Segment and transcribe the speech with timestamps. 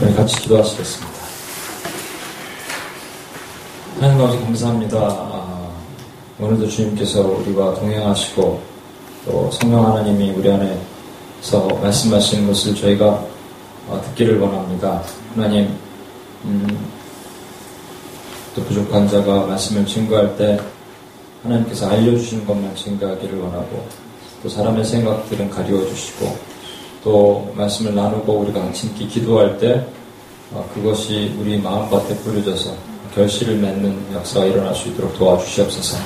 [0.00, 1.12] 네, 같이 기도하시겠습니다.
[4.00, 4.98] 하나님 아버지 감사합니다.
[4.98, 5.70] 아,
[6.38, 8.62] 오늘도 주님께서 우리와 동행하시고
[9.24, 10.78] 또 성령 하나님이 우리 안에
[11.48, 13.24] 서 말씀하시는 것을 저희가
[13.88, 15.02] 어, 듣기를 원합니다.
[15.34, 15.74] 하나님
[16.44, 16.86] 음,
[18.54, 20.60] 또 부족한 자가 말씀을 증거할 때
[21.42, 23.86] 하나님께서 알려주시는 것만 증거하기를 원하고
[24.42, 26.36] 또 사람의 생각들은 가리워 주시고
[27.02, 29.86] 또 말씀을 나누고 우리가 같이 기도할 때
[30.52, 32.74] 어, 그것이 우리 마음밭에 뿌려져서
[33.14, 35.96] 결실을 맺는 역사가 일어날 수 있도록 도와주시옵소서.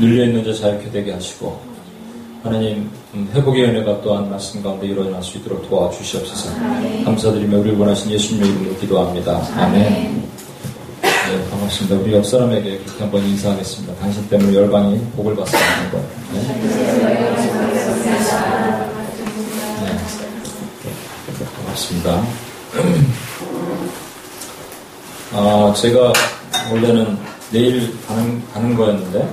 [0.00, 1.69] 눌려있는 자 자유케 되게 하시고
[2.42, 6.54] 하나님 음, 회복의 은혜가 또한 말씀 가운데 일어날 수 있도록 도와주시옵소서.
[7.04, 9.42] 감사드리며 우리를 원하신 예수님의 이름으로 기도합니다.
[9.56, 10.30] 아멘.
[11.02, 11.96] 네, 반갑습니다.
[11.96, 13.94] 우리 옆 사람에게 그렇게 한번 인사하겠습니다.
[13.96, 15.80] 당신 때문에 열방이 복을 받습니다.
[15.82, 16.02] 한번.
[16.32, 16.40] 네.
[21.56, 22.22] 반갑습니다.
[25.32, 26.12] 아, 제가
[26.72, 27.16] 원래는
[27.52, 29.28] 내일 가는, 가는 거였는데, 아,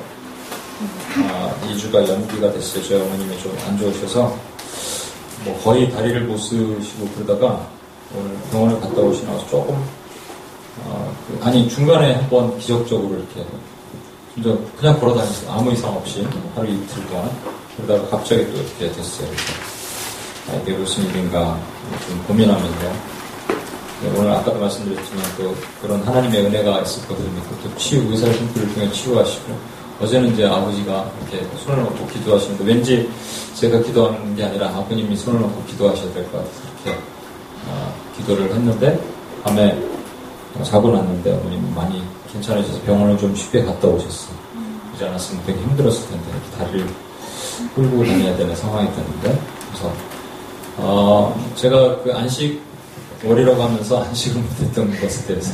[1.73, 2.83] 2주가 연기가 됐어요.
[2.83, 4.37] 저희 어머님이 좀 안 좋으셔서,
[5.45, 7.67] 뭐 거의 다리를 못 쓰시고 그러다가
[8.15, 9.75] 오늘 병원을 갔다 오시고 나서 조금,
[10.85, 13.45] 아, 그, 아니, 중간에 한번 기적적으로 이렇게,
[14.33, 15.51] 진짜 그냥 걸어 다녔어요.
[15.51, 17.29] 아무 이상 없이 하루 이틀 동안.
[17.75, 19.27] 그러다가 갑자기 또 이렇게 됐어요.
[19.27, 21.59] 그래서 이게 무슨 일인가
[22.07, 22.93] 좀 고민하면서
[24.01, 27.41] 네, 오늘 아까도 말씀드렸지만 또 그런 하나님의 은혜가 있었거든요.
[27.63, 29.57] 또 치유, 의사 선풀을 통해 치유하시고
[30.01, 33.09] 어제는 이제 아버지가 이렇게 손을 놓고 기도하시는데 왠지
[33.55, 36.99] 제가 기도하는 게 아니라 아버님이 손을 놓고 기도하셔야 될 것 같아서 이렇게
[37.67, 38.99] 어, 기도를 했는데
[39.43, 39.77] 밤에
[40.63, 44.35] 자고 났는데 어머님 많이 괜찮으셔서 병원을 좀 쉽게 갔다 오셨어요.
[44.87, 46.87] 그러지 않았으면 되게 힘들었을 텐데 이렇게 다리를
[47.75, 49.93] 끌고 다녀야 되는 상황이 됐는데 그래서
[50.77, 52.61] 어, 제가 그 안식
[53.23, 55.51] 월이라고 하면서 안식을 못했던 것에 대해서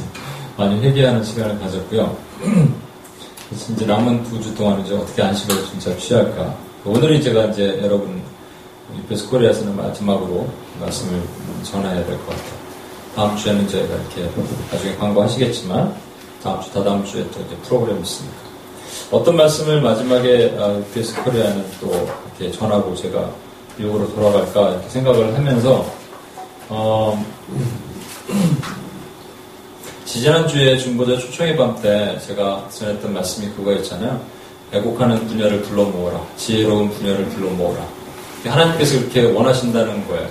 [0.58, 2.16] 많이 회개하는 시간을 가졌고요.
[3.54, 6.56] 이제 남은 두 주 동안 이제 어떻게 안식을 진짜 취할까.
[6.86, 8.22] 오늘이 제가 이제 여러분
[8.98, 10.48] 유페스 코리아에서는 마지막으로
[10.80, 11.22] 말씀을
[11.64, 12.64] 전해야 될 것 같아요.
[13.16, 14.30] 다음 주에는 저희가 이렇게
[14.72, 15.96] 나중에 광고하시겠지만
[16.44, 18.36] 다음 주, 다다음 주에 또 이제 프로그램이 있으니까.
[19.12, 21.92] 어떤 말씀을 마지막에 유페스 코리아는 또
[22.40, 23.30] 이렇게 전하고 제가
[23.78, 25.86] 미국으로 돌아갈까 이렇게 생각을 하면서
[26.70, 27.24] 어,
[30.14, 34.22] 지지난주에 중보자 초청의 밤 때 제가 전했던 말씀이 그거였잖아요.
[34.72, 36.24] 애곡하는 분야를 불러 모으라.
[36.38, 37.84] 지혜로운 분야를 불러 모으라.
[38.46, 40.30] 하나님께서 그렇게 원하신다는 거예요.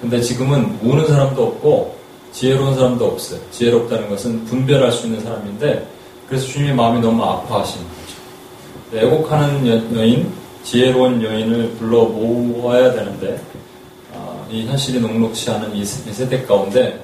[0.00, 1.96] 근데 지금은 모으는 사람도 없고
[2.32, 3.38] 지혜로운 사람도 없어요.
[3.52, 5.86] 지혜롭다는 것은 분별할 수 있는 사람인데
[6.28, 9.06] 그래서 주님의 마음이 너무 아파하시는 거죠.
[9.06, 10.32] 애곡하는 여인,
[10.64, 13.40] 지혜로운 여인을 불러 모아야 되는데
[14.14, 17.01] 어, 이 현실이 녹록치 않은 이 세대 가운데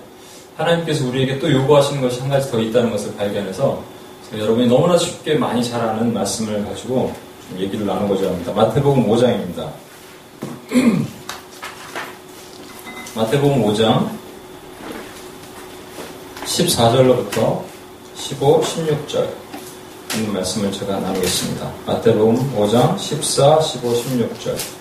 [0.58, 3.80] 하나님께서 우리에게 또 요구하시는 것이 한 가지 더 있다는 것을 발견해서
[4.36, 7.14] 여러분이 너무나 쉽게 많이 잘 아는 말씀을 가지고
[7.56, 8.52] 얘기를 나누고자 합니다.
[8.52, 9.70] 마태복음 5장입니다.
[13.14, 14.10] 마태복음 5장
[16.44, 17.62] 14절로부터
[18.16, 19.28] 15, 16절
[20.14, 21.72] 있는 말씀을 제가 나누겠습니다.
[21.86, 24.77] 마태복음 5장 14, 15, 16절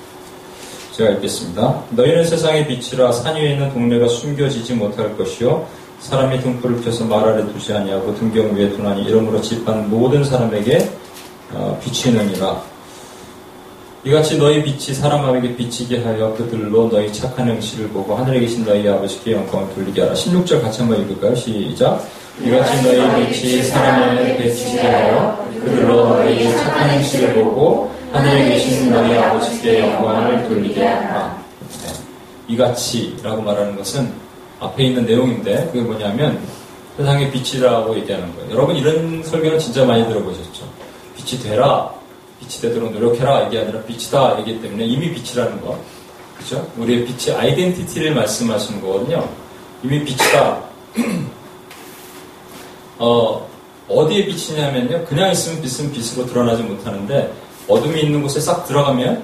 [0.97, 1.83] 제가 읽겠습니다.
[1.91, 5.67] 너희는 세상의 빛이라 산 위에 있는 동네가 숨겨지지 못할 것이요
[5.99, 10.89] 사람이 등불을 켜서 말 아래 두지 아니하고 등경 위에 두나니 이러므로 집안 모든 사람에게
[11.53, 12.63] 어, 비치느니라.
[14.05, 19.33] 이같이 너희 빛이 사람에게 비치게 하여 그들로 너희 착한 행실을 보고 하늘에 계신 너희 아버지께
[19.33, 20.13] 영광을 돌리게 하라.
[20.13, 21.35] 16절 같이 한번 읽을까요?
[21.35, 22.03] 시작.
[22.43, 29.79] 이같이 너희 빛이 사람에게 비치게 하여 그들로 너희 착한 행실을 보고 하늘에 계신 너희 아버지께
[29.79, 31.43] 영광을 돌리게 하라.
[31.83, 31.93] 네.
[32.47, 34.11] 이같이라고 말하는 것은
[34.59, 36.39] 앞에 있는 내용인데 그게 뭐냐면
[36.95, 38.51] 세상의 빛이라고 얘기하는 거예요.
[38.51, 40.65] 여러분 이런 설교는 진짜 많이 들어보셨죠?
[41.15, 41.91] 빛이 되라,
[42.39, 45.79] 빛이 되도록 노력해라 이게 아니라 빛이다 이기 때문에 이미 빛이라는 거,
[46.35, 46.67] 그렇죠?
[46.77, 49.29] 우리의 빛의 아이덴티티를 말씀하시는 거거든요.
[49.83, 50.63] 이미 빛이다.
[52.99, 53.47] 어,
[53.89, 55.05] 어디에 빛이냐면요.
[55.05, 57.31] 그냥 있으면 빛은 빛으로 드러나지 못하는데
[57.67, 59.23] 어둠이 있는 곳에 싹 들어가면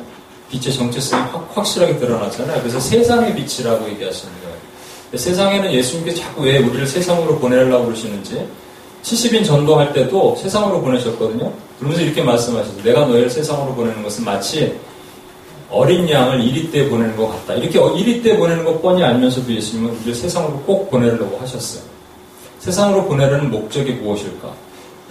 [0.50, 2.60] 빛의 정체성이 확, 확실하게 드러나잖아요.
[2.62, 4.54] 그래서 세상의 빛이라고 얘기하시는 거예요.
[5.16, 8.48] 세상에는 예수님께서 자꾸 왜 우리를 세상으로 보내려고 그러시는지
[9.04, 11.51] 70인 전도할 때도 세상으로 보내셨거든요.
[11.78, 12.84] 그러면서 이렇게 말씀하셨어요.
[12.84, 14.80] 내가 너희를 세상으로 보내는 것은 마치
[15.69, 17.56] 어린 양을 이리 때 보내는 것 같다.
[17.56, 21.84] 이렇게 이리 때 보내는 것 뻔히 알면서도 예수님은 우리를 세상으로 꼭 보내려고 하셨어요.
[22.60, 24.54] 세상으로 보내려는 목적이 무엇일까?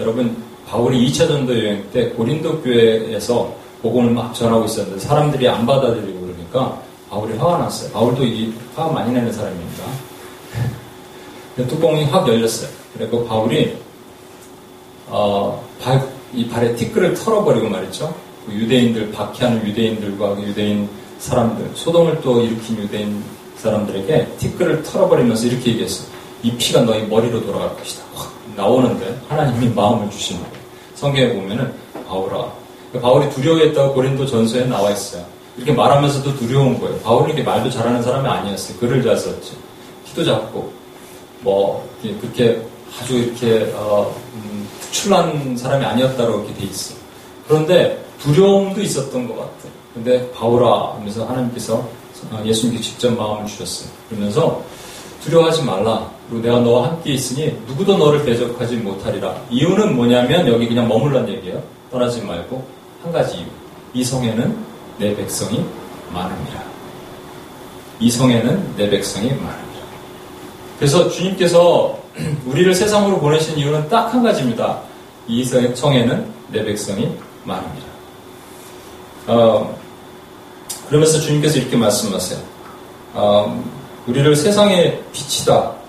[0.00, 0.36] 여러분,
[0.68, 6.80] 바울이 2차 전도 여행 때 고린도 교회에서 복음을 막 전하고 있었는데 사람들이 안 받아들이고 그러니까
[7.10, 7.90] 바울이 화가 났어요.
[7.90, 9.84] 바울도 이화 많이 내는 사람입니다.
[11.68, 12.70] 뚜껑이 확 열렸어요.
[12.96, 13.76] 그리고 바울이
[15.08, 18.14] 어, 발, 이 발에 티끌을 털어버리고 말이죠.
[18.46, 20.88] 그 유대인들 박해하는 유대인들과 그 유대인
[21.18, 23.22] 사람들 소동을 또 일으킨 유대인
[23.56, 26.08] 사람들에게 티끌을 털어버리면서 이렇게 얘기했어요.
[26.42, 28.04] 이 피가 너희 머리로 돌아갈 것이다.
[28.14, 30.56] 확 나오는데 하나님이 마음을 주시는 거예요.
[30.94, 31.72] 성경에 보면은
[32.06, 32.52] 바울아
[33.00, 35.24] 바울이 두려워했다고 고린도 전서에 나와 있어요.
[35.56, 36.98] 이렇게 말하면서도 두려운 거예요.
[37.00, 38.78] 바울이 이렇게 말도 잘하는 사람이 아니었어요.
[38.78, 39.56] 글을 잘 썼지.
[40.06, 40.72] 키도 작고
[41.40, 42.60] 뭐 그렇게
[43.00, 46.94] 아주 이렇게 어, 음, 특출난 사람이 아니었다고 이렇게 돼 있어.
[47.48, 49.72] 그런데 두려움도 있었던 것 같아요.
[49.94, 51.76] 근데 바울아 하면서 하나님께서
[52.30, 53.90] 어, 예수님께 직접 마음을 주셨어요.
[54.08, 54.62] 그러면서
[55.24, 56.10] 두려워하지 말라.
[56.32, 59.36] 그리고 내가 너와 함께 있으니 누구도 너를 대적하지 못하리라.
[59.50, 61.62] 이유는 뭐냐면 여기 그냥 머물란 얘기예요.
[61.90, 62.66] 떠나지 말고
[63.02, 63.44] 한 가지 이유.
[63.92, 64.56] 이 성에는
[64.96, 65.62] 내 백성이
[66.10, 66.62] 많습니다.
[68.00, 69.82] 이 성에는 내 백성이 많습니다.
[70.78, 71.98] 그래서 주님께서
[72.46, 74.80] 우리를 세상으로 보내신 이유는 딱 한 가지입니다.
[75.28, 77.14] 이 성에는 내 백성이
[77.44, 77.86] 많습니다.
[79.26, 79.78] 어,
[80.88, 82.40] 그러면서 주님께서 이렇게 말씀하세요.
[83.12, 83.64] 어,
[84.06, 85.81] 우리를 세상의 빛이다.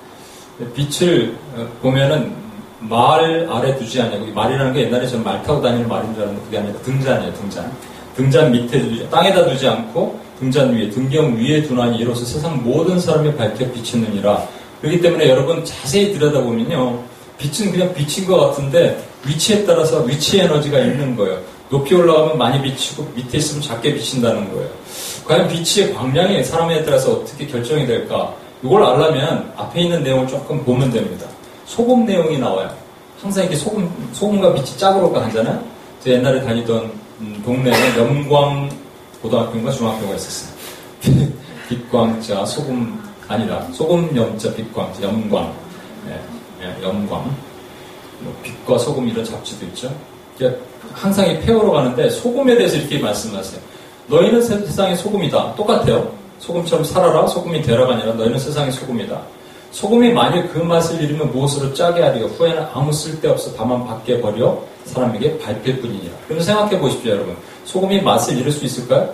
[0.75, 1.35] 빛을
[1.81, 2.33] 보면은
[2.79, 4.25] 말 아래 두지 않냐고.
[4.33, 7.71] 말이라는 게 옛날에 저는 말 타고 다니는 말인 줄 알았는데 그게 아니라 등잔이에요 등잔.
[8.15, 13.35] 등잔 밑에 두지 땅에다 두지 않고 등잔 위에 등경 위에 두나니 이로써 세상 모든 사람이
[13.35, 14.47] 밝혀 비치느니라.
[14.81, 16.99] 그렇기 때문에 여러분 자세히 들여다보면요
[17.37, 21.39] 빛은 그냥 빛인 것 같은데 위치에 따라서 위치 에너지가 있는 거예요.
[21.69, 24.69] 높이 올라가면 많이 비치고 밑에 있으면 작게 비친다는 거예요.
[25.25, 30.89] 과연 빛의 광량이 사람에 따라서 어떻게 결정이 될까 이걸 알려면 앞에 있는 내용을 조금 보면
[30.91, 31.27] 됩니다.
[31.65, 32.73] 소금 내용이 나와요.
[33.21, 35.61] 항상 이렇게 소금, 소금과 빛이 짝으로 하잖아요.
[36.01, 38.69] 제가 옛날에 다니던 음, 동네에 염광
[39.21, 40.53] 고등학교인가 중학교가 있었어요.
[41.69, 43.65] 빛광자, 소금, 아니다.
[43.73, 45.53] 소금 염자 빛광, 염광.
[46.07, 46.19] 네,
[46.59, 47.35] 네, 염광.
[48.19, 49.93] 뭐 빛과 소금 이런 잡지도 있죠.
[50.93, 53.59] 항상 이 페어로 가는데 소금에 대해서 이렇게 말씀하세요.
[54.07, 55.55] 너희는 세상의 소금이다.
[55.55, 56.22] 똑같아요.
[56.47, 57.25] 소금처럼 살아라.
[57.27, 59.21] 소금이 되라가 아니라 너희는 세상의 소금이다.
[59.71, 62.25] 소금이 만일 그 맛을 잃으면 무엇으로 짜게 하리요.
[62.25, 66.13] 후에는 아무 쓸데없어 다만 밖에 버려 사람에게 밟힐 뿐이니라.
[66.27, 67.35] 그럼 생각해 보십시오, 여러분.
[67.65, 69.09] 소금이 맛을 잃을 수 있을까요?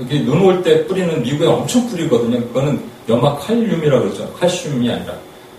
[0.00, 2.40] 여기 눈 올 때 뿌리는 미국에 엄청 뿌리거든요.
[2.48, 4.32] 그거는 염화칼륨이라고 그러죠.
[4.34, 5.14] 칼슘이 아니라.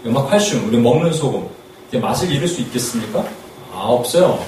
[0.05, 1.45] 염화칼슘, 우리 먹는 소금.
[1.89, 3.19] 이게 맛을 잃을 수 있겠습니까?
[3.73, 4.39] 아, 없어요.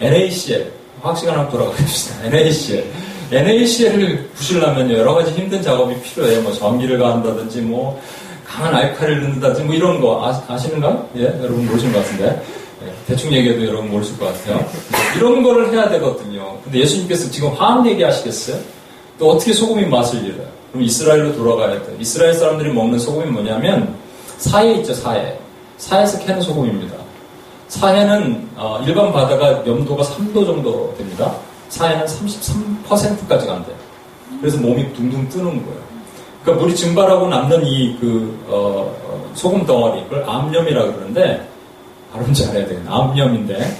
[0.00, 0.72] NaCl.
[1.02, 2.14] 화학 시간 한번 돌아가 봅시다.
[2.24, 2.84] NaCl.
[3.32, 6.42] NaCl을 부시려면 여러 가지 힘든 작업이 필요해요.
[6.42, 8.00] 뭐 전기를 가한다든지 뭐
[8.46, 12.42] 강한 알칼리를 넣는다든지 뭐 이런 거 아, 시는가 예, 여러분 모르시는 것 같은데.
[12.84, 14.64] 예, 대충 얘기해도 여러분 모르실 것 같아요.
[15.16, 16.58] 이런 거를 해야 되거든요.
[16.62, 18.58] 근데 예수님께서 지금 화학 얘기 하시겠어요?
[19.18, 20.46] 또 어떻게 소금이 맛을 잃어요?
[20.70, 21.96] 그럼 이스라엘로 돌아가야 돼요.
[21.98, 23.94] 이스라엘 사람들이 먹는 소금이 뭐냐면
[24.38, 25.38] 사해 있죠, 사해.
[25.78, 26.94] 사해에서 캐는 소금입니다.
[27.68, 31.34] 사해는 어, 일반 바다가 염도가 3도 정도 됩니다.
[31.68, 33.76] 사해는 33%까지 간대요.
[34.40, 35.86] 그래서 몸이 둥둥 뜨는 거예요.
[36.42, 41.48] 그러니까 물이 증발하고 남는 이 그 어, 어, 소금 덩어리 그걸 암염이라 고 그러는데
[42.12, 42.88] 발음 잘해야 되겠네.
[42.88, 43.76] 암염인데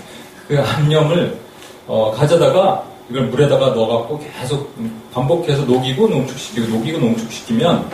[0.48, 1.38] 그 암염을
[1.86, 4.74] 어, 가져다가 이걸 물에다가 넣어갖고 계속
[5.12, 7.88] 반복해서 녹이고 농축시키고 녹이고 농축시키면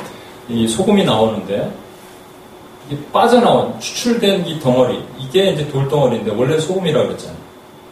[0.49, 1.71] 이 소금이 나오는데
[3.12, 7.38] 빠져나온 추출된 이 덩어리 이게 이제 돌덩어리인데 원래 소금이라고 그랬잖아요.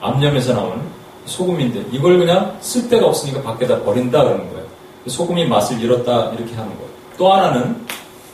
[0.00, 0.82] 암염에서 나오는
[1.26, 4.64] 소금인데 이걸 그냥 쓸 데가 없으니까 밖에다 버린다 그러는 거예요.
[5.06, 6.90] 소금이 맛을 잃었다 이렇게 하는 거예요.
[7.16, 7.76] 또 하나는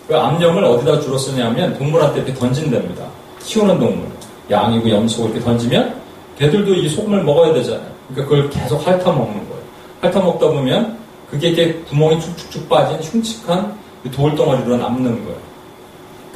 [0.09, 3.05] 그 암염을 어디다 주로 쓰냐면 동물한테 이렇게 던진답니다.
[3.45, 4.07] 키우는 동물
[4.51, 6.01] 양이고 염소고 이렇게 던지면
[6.39, 7.91] 개들도 이 소금을 먹어야 되잖아요.
[8.09, 9.63] 그러니까 그걸 계속 핥아 먹는 거예요.
[10.03, 10.99] 핥아 먹다 보면
[11.31, 13.77] 그게 이렇게 구멍이 축축축 빠진 흉측한
[14.13, 15.39] 돌덩어리로 남는 거예요.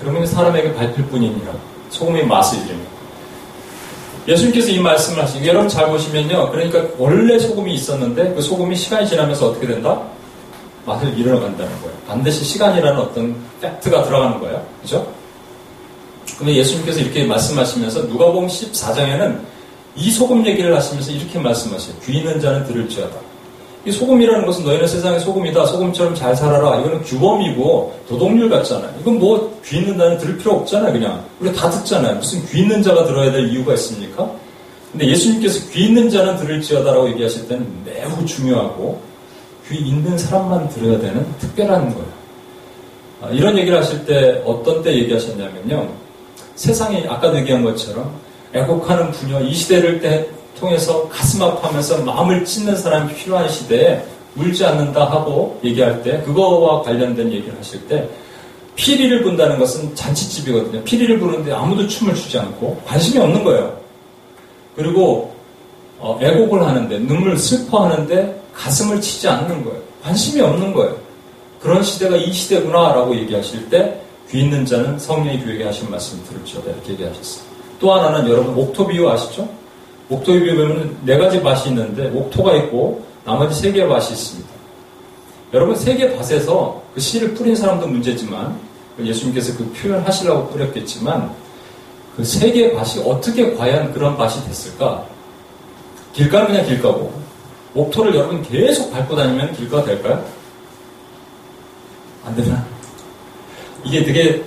[0.00, 1.52] 그러면 사람에게 밟힐 뿐이니라.
[1.90, 2.89] 소금의 맛을 잃으면.
[4.30, 6.50] 예수님께서 이 말씀을 하시고 여러분 잘 보시면요.
[6.50, 10.00] 그러니까 원래 소금이 있었는데 그 소금이 시간이 지나면서 어떻게 된다?
[10.87, 11.96] 맛을 잃어간다는 거예요.
[12.06, 14.64] 반드시 시간이라는 어떤 팩트가 들어가는 거예요.
[14.82, 15.12] 그죠?
[16.37, 19.40] 그러면 예수님께서 이렇게 말씀하시면서 누가복음 14장에는
[19.96, 21.96] 이 소금 얘기를 하시면서 이렇게 말씀하세요.
[22.06, 23.29] 귀 있는 자는 들을지어다.
[23.87, 25.64] 이 소금이라는 것은 너희는 세상의 소금이다.
[25.66, 26.80] 소금처럼 잘 살아라.
[26.80, 28.92] 이거는 규범이고 도덕률 같잖아요.
[29.00, 30.92] 이건 뭐 귀 있는 자는 들을 필요 없잖아요.
[30.92, 31.25] 그냥.
[31.38, 32.16] 우리 다 듣잖아요.
[32.16, 34.28] 무슨 귀 있는 자가 들어야 될 이유가 있습니까?
[34.90, 39.00] 근데 예수님께서 귀 있는 자는 들을지어다라고 얘기하실 때는 매우 중요하고
[39.68, 42.20] 귀 있는 사람만 들어야 되는 특별한 거예요.
[43.22, 45.88] 아, 이런 얘기를 하실 때 어떤 때 얘기하셨냐면요.
[46.56, 48.12] 세상이 아까도 얘기한 것처럼
[48.52, 50.26] 애곡하는 부녀 이 시대를 때
[50.61, 54.05] 통해서 가슴 아파하면서 마음을 찢는 사람이 필요한 시대에
[54.37, 58.09] 울지 않는다 하고 얘기할 때 그거와 관련된 얘기를 하실 때
[58.76, 60.85] 피리를 분다는 것은 잔치집이거든요.
[60.85, 63.76] 피리를 부는데 아무도 춤을 추지 않고 관심이 없는 거예요.
[64.76, 65.35] 그리고
[65.99, 69.81] 어, 애곡을 하는데 눈물 슬퍼하는데 가슴을 치지 않는 거예요.
[70.02, 70.97] 관심이 없는 거예요.
[71.61, 74.00] 그런 시대가 이 시대구나라고 얘기하실 때
[74.31, 77.45] 귀 있는 자는 성령의 교회에 하신 말씀 들을지어다 이렇게 얘기하셨어요.
[77.81, 79.49] 또 하나는 여러분 옥토비유 아시죠?
[80.11, 84.50] 옥토비유 보면 네 가지 밭이 있는데 옥토가 있고 나머지 세 개의 밭이 있습니다.
[85.55, 88.59] 여러분 세 개의 밭에서 그 씨를 뿌린 사람도 문제지만
[89.00, 91.35] 예수님께서 그 표현하시려고 뿌렸겠지만
[92.17, 95.07] 그 세 개의 밭이 어떻게 과연 그런 밭이 됐을까?
[96.12, 97.12] 길가는 그냥 길가고
[97.75, 100.25] 옥토를 여러분 계속 밟고 다니면 길가가 될까요?
[102.25, 102.67] 안 되나?
[103.85, 104.45] 이게 되게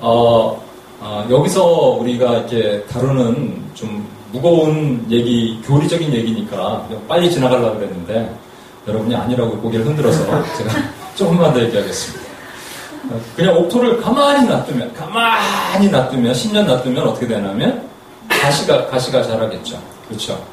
[0.00, 0.62] 어,
[1.00, 8.34] 어, 여기서 우리가 이렇게 다루는 좀 무거운 얘기, 교리적인 얘기니까 빨리 지나가려고 그랬는데
[8.86, 10.24] 여러분이 아니라고 고개를 흔들어서
[10.56, 10.70] 제가
[11.14, 12.28] 조금만 더 얘기하겠습니다.
[13.36, 17.88] 그냥 옥토를 가만히 놔두면, 가만히 놔두면, 10년 놔두면 어떻게 되냐면
[18.28, 19.80] 가시가, 가시가 자라겠죠.
[20.08, 20.44] 그렇죠.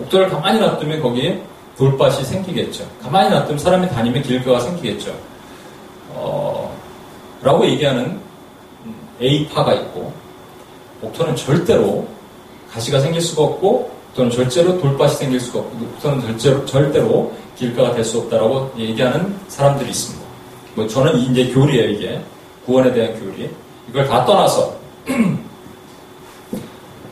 [0.00, 1.42] 옥토를 가만히 놔두면 거기에
[1.76, 2.86] 돌밭이 생기겠죠.
[3.02, 5.14] 가만히 놔두면 사람이 다니면 길가가 생기겠죠.
[6.10, 6.74] 어,
[7.42, 8.18] 라고 얘기하는
[9.20, 10.12] A파가 있고,
[11.02, 12.06] 옥토는 절대로
[12.72, 18.04] 가시가 생길 수가 없고, 또는 절대로 돌밭이 생길 수가 없고, 또는 절대로, 절대로 길가가 될
[18.04, 20.26] 수 없다라고 얘기하는 사람들이 있습니다.
[20.74, 22.20] 뭐 저는 이제 교리예요, 이게.
[22.66, 23.50] 구원에 대한 교리.
[23.88, 24.74] 이걸 다 떠나서,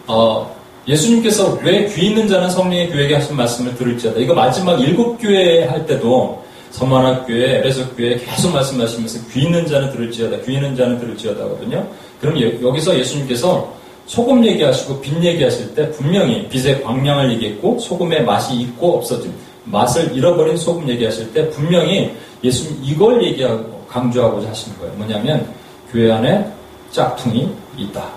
[0.07, 0.57] 어,
[0.89, 4.19] 예수님께서 왜 귀 있는 자는 성령의 교회에게 하신 말씀을 들을지어다.
[4.19, 9.93] 이거 마지막 일곱 교회 할 때도 서만학 교회, 에레석 교회 계속 말씀하시면서 귀 있는 자는
[9.93, 11.87] 들을지어다, 귀 있는 자는 들을지어다 하거든요.
[12.21, 13.73] 그럼 여기서 예수님께서
[14.11, 19.33] 소금 얘기하시고 빛 얘기하실 때 분명히 빛의 광량을 얘기했고 소금의 맛이 있고 없어짐,
[19.67, 22.13] 맛을 잃어버린 소금 얘기하실 때 분명히
[22.43, 24.93] 예수님 이걸 얘기하고 강조하고자 하시는 거예요.
[24.95, 25.55] 뭐냐면
[25.93, 26.45] 교회 안에
[26.91, 28.11] 짝퉁이 있다.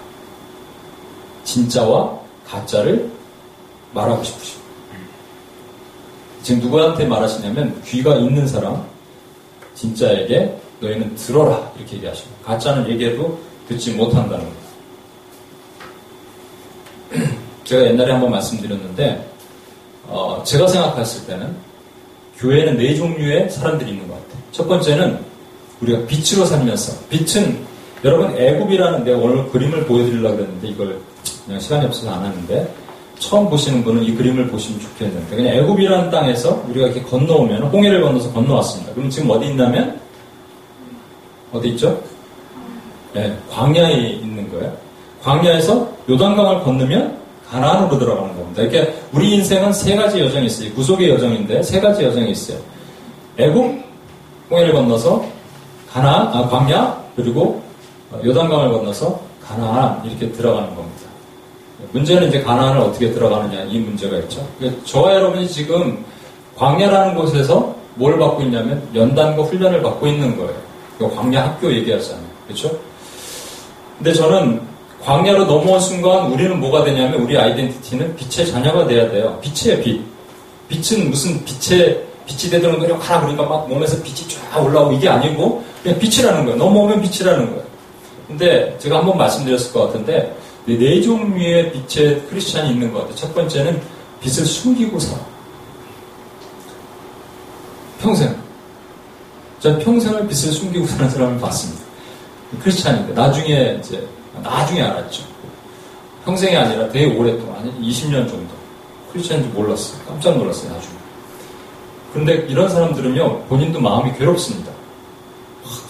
[1.43, 3.07] 진짜와 가짜를
[3.91, 4.63] 말하고 싶으시고
[6.41, 8.83] 지금 누구한테 말하시냐면 귀가 있는 사람
[9.75, 14.62] 진짜에게 너희는 들어라 이렇게 얘기하시고 가짜는 얘기해도 듣지 못한다는 거예요.
[17.63, 19.29] 제가 옛날에 한번 말씀드렸는데
[20.08, 21.55] 어, 제가 생각했을 때는
[22.38, 24.43] 교회에는 네 종류의 사람들이 있는 것 같아요.
[24.51, 25.20] 첫 번째는
[25.82, 27.58] 우리가 빛으로 살면서 빛은
[28.03, 31.00] 여러분 애굽이라는 내가 오늘 그림을 보여드리려고 그랬는데 이걸
[31.46, 32.74] 그냥 시간이 없어서 안 하는데
[33.20, 38.32] 처음 보시는 분은 이 그림을 보시면 좋겠는데 그냥 애굽이라는 땅에서 우리가 이렇게 건너오면 홍해를 건너서
[38.34, 38.93] 건너왔습니다.
[38.93, 40.00] 그럼 지금 어디 있냐면
[41.53, 42.01] 어디 있죠?
[43.13, 44.75] 네, 광야에 있는 거예요.
[45.22, 47.23] 광야에서 요단강을 건너면
[47.53, 48.63] 가나안으로 들어가는 겁니다.
[48.63, 50.74] 이렇게 우리 인생은 세 가지 여정이 있어요.
[50.74, 52.57] 구속의 여정인데 세 가지 여정이 있어요.
[53.38, 53.83] 애굽
[54.50, 55.24] 홍해를 건너서
[55.91, 57.62] 가나안, 아, 광야 그리고
[58.25, 61.03] 요단강을 건너서 가나안 이렇게 들어가는 겁니다.
[61.91, 64.48] 문제는 이제 가나안을 어떻게 들어가느냐 이 문제가 있죠.
[64.86, 66.03] 저와 여러분이 지금
[66.55, 71.13] 광야라는 곳에서 뭘 받고 있냐면 연단과 훈련을 받고 있는 거예요.
[71.15, 72.25] 광야 학교 얘기하잖아요.
[72.48, 72.72] 그렇죠?
[73.98, 74.73] 근데 저는
[75.03, 79.38] 광야로 넘어온 순간 우리는 뭐가 되냐면 우리 아이덴티티는 빛의 자녀가 돼야 돼요.
[79.41, 80.01] 빛이에요, 빛.
[80.69, 86.00] 빛은 무슨 빛의 빛이 되도록 노력하라 그러니까 막 몸에서 빛이 쫙 올라오고 이게 아니고 그냥
[86.00, 86.57] 빛이라는 거예요.
[86.57, 87.63] 넘어오면 빛이라는 거예요.
[88.27, 93.15] 근데 제가 한번 말씀드렸을 것 같은데 네 종류의 빛의 크리스찬이 있는 것 같아요.
[93.15, 93.81] 첫 번째는
[94.22, 95.22] 빛을 숨기고 살아.
[98.00, 98.33] 평생.
[99.60, 101.83] 전 평생을 빛을 숨기고 사는 사람을 봤습니다.
[102.62, 104.07] 크리스찬인데 나중에 이제
[104.41, 105.23] 나중에 알았죠.
[106.25, 108.53] 평생이 아니라 되게 오랫동안 20년 정도
[109.11, 110.01] 크리스찬인지 몰랐어요.
[110.07, 110.93] 깜짝 놀랐어요 나중에.
[112.11, 114.71] 그런데 이런 사람들은요 본인도 마음이 괴롭습니다.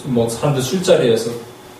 [0.05, 1.31] 뭐 사람들 술자리에서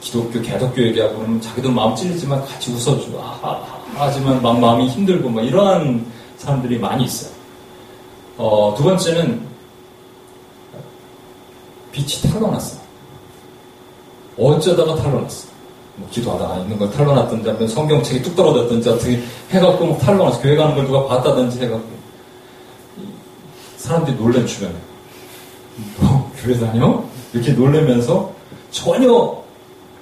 [0.03, 3.63] 기독교, 개독교 얘기하고 그러면 자기도 마음 찔리지만 같이 웃어주고, 아하,
[3.95, 6.05] 하지만 마음이 힘들고, 뭐 이러한
[6.37, 7.31] 사람들이 많이 있어요.
[8.37, 9.47] 어, 두 번째는
[11.93, 12.81] 빛이 탈로났어.
[14.37, 15.52] 어쩌다가 탈로났어.
[15.95, 19.21] 뭐 기도하다가 있는 걸 탈로났던지, 아니면 성경책이 뚝 떨어졌던지, 어떻게
[19.51, 20.41] 해갖고 뭐 탈로났어.
[20.41, 21.93] 교회 가는 걸 누가 봤다든지 해갖고.
[23.77, 24.73] 사람들이 놀란 주변에.
[25.99, 27.03] 너 교회 다녀?
[27.33, 28.31] 이렇게 놀래면서
[28.71, 29.43] 전혀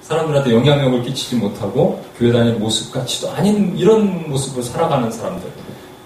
[0.02, 5.50] 사람들한테 영향력을 끼치지 못하고 교회 다니는 모습 같지도 아닌 이런 모습을 살아가는 사람들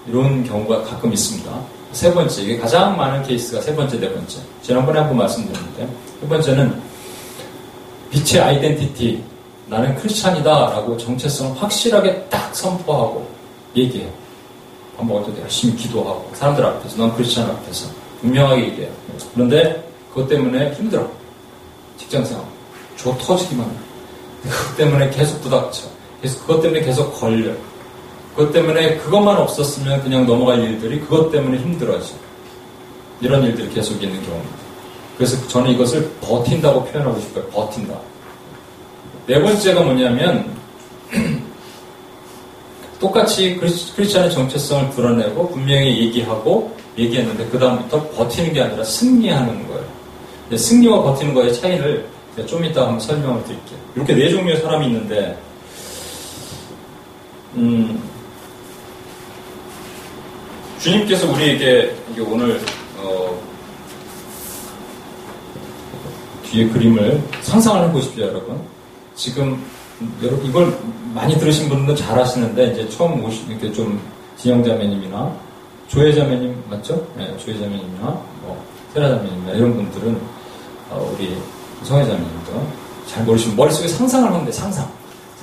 [0.07, 1.51] 이런 경우가 가끔 있습니다.
[1.91, 4.39] 세 번째, 이게 가장 많은 케이스가 세 번째, 네 번째.
[4.61, 5.87] 지난번에 한번 말씀드렸는데,
[6.21, 6.81] 세 번째는
[8.11, 9.23] 빛의 아이덴티티,
[9.69, 13.27] 나는 크리스찬이다 라고 정체성을 확실하게 딱 선포하고
[13.75, 14.09] 얘기해요.
[14.97, 17.87] 밥 먹을 때도 열심히 기도하고, 사람들 앞에서, 넌 크리스찬 앞에서
[18.21, 18.91] 분명하게 얘기해요.
[19.33, 21.07] 그런데 그것 때문에 힘들어.
[21.97, 22.43] 직장생활.
[22.95, 24.49] 조 터지기만 해.
[24.49, 25.83] 그것 때문에 계속 부닥쳐.
[26.21, 27.51] 계속 그것 때문에 계속 걸려.
[28.35, 32.13] 그것 때문에 그것만 없었으면 그냥 넘어갈 일들이 그것 때문에 힘들어져.
[33.21, 34.57] 이런 일들이 계속 있는 경우입니다.
[35.17, 37.45] 그래서 저는 이것을 버틴다고 표현하고 싶어요.
[37.47, 37.99] 버틴다.
[39.27, 40.55] 네 번째가 뭐냐면
[42.97, 49.85] 똑같이 크리스찬의 정체성을 드러내고 분명히 얘기하고 얘기했는데 그 다음부터 버티는 게 아니라 승리하는 거예요.
[50.57, 52.07] 승리와 버티는 거의 차이를
[52.45, 53.79] 좀 이따 한번 설명을 드릴게요.
[53.95, 55.37] 이렇게 네 종류의 사람이 있는데
[57.55, 58.01] 음,
[60.79, 61.93] 주님께서 우리에게
[62.25, 62.61] 오늘
[62.97, 63.37] 어,
[66.43, 68.76] 뒤에 그림을 상상을 해보십시오, 여러분.
[69.17, 69.61] 지금
[70.21, 70.77] 여러분 이걸
[71.13, 73.99] 많이 들으신 분들은 잘 아시는데 이제 처음 오시 이렇게 좀
[74.37, 75.35] 진영 자매님이나
[75.87, 77.05] 조혜 자매님 맞죠?
[77.17, 78.03] 네, 조혜 자매님이나
[78.43, 80.21] 뭐 세라 자매님이나 이런 분들은
[80.91, 81.35] 어, 우리
[81.83, 82.67] 성혜 자매님도
[83.07, 84.87] 잘 모르시면 머릿속에 상상을 하는데 상상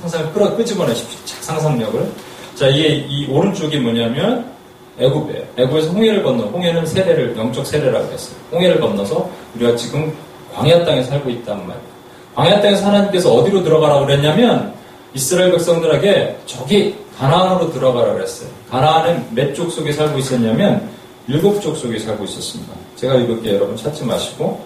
[0.00, 1.18] 상상을 끌어 끄집어내십시오.
[1.40, 2.12] 상상력을.
[2.54, 4.52] 자 이게 이 오른쪽이 뭐냐면
[4.98, 5.44] 애굽이에요.
[5.56, 8.36] 애굽에서 홍해를 건너, 홍해는 세례를, 영적 세례라고 했어요.
[8.52, 10.12] 홍해를 건너서 우리가 지금
[10.52, 11.93] 광야 땅에 살고 있단 말이에요.
[12.34, 14.74] 광야 땅에서 하나님께서 어디로 들어가라고 그랬냐면
[15.14, 18.48] 이스라엘 백성들에게 저기 가나안으로 들어가라 그랬어요.
[18.70, 20.88] 가나안은 몇 족 속에 살고 있었냐면
[21.28, 22.72] 일곱 족속이 살고 있었습니다.
[22.96, 23.54] 제가 읽을게요.
[23.54, 24.60] 여러분 찾지 마시고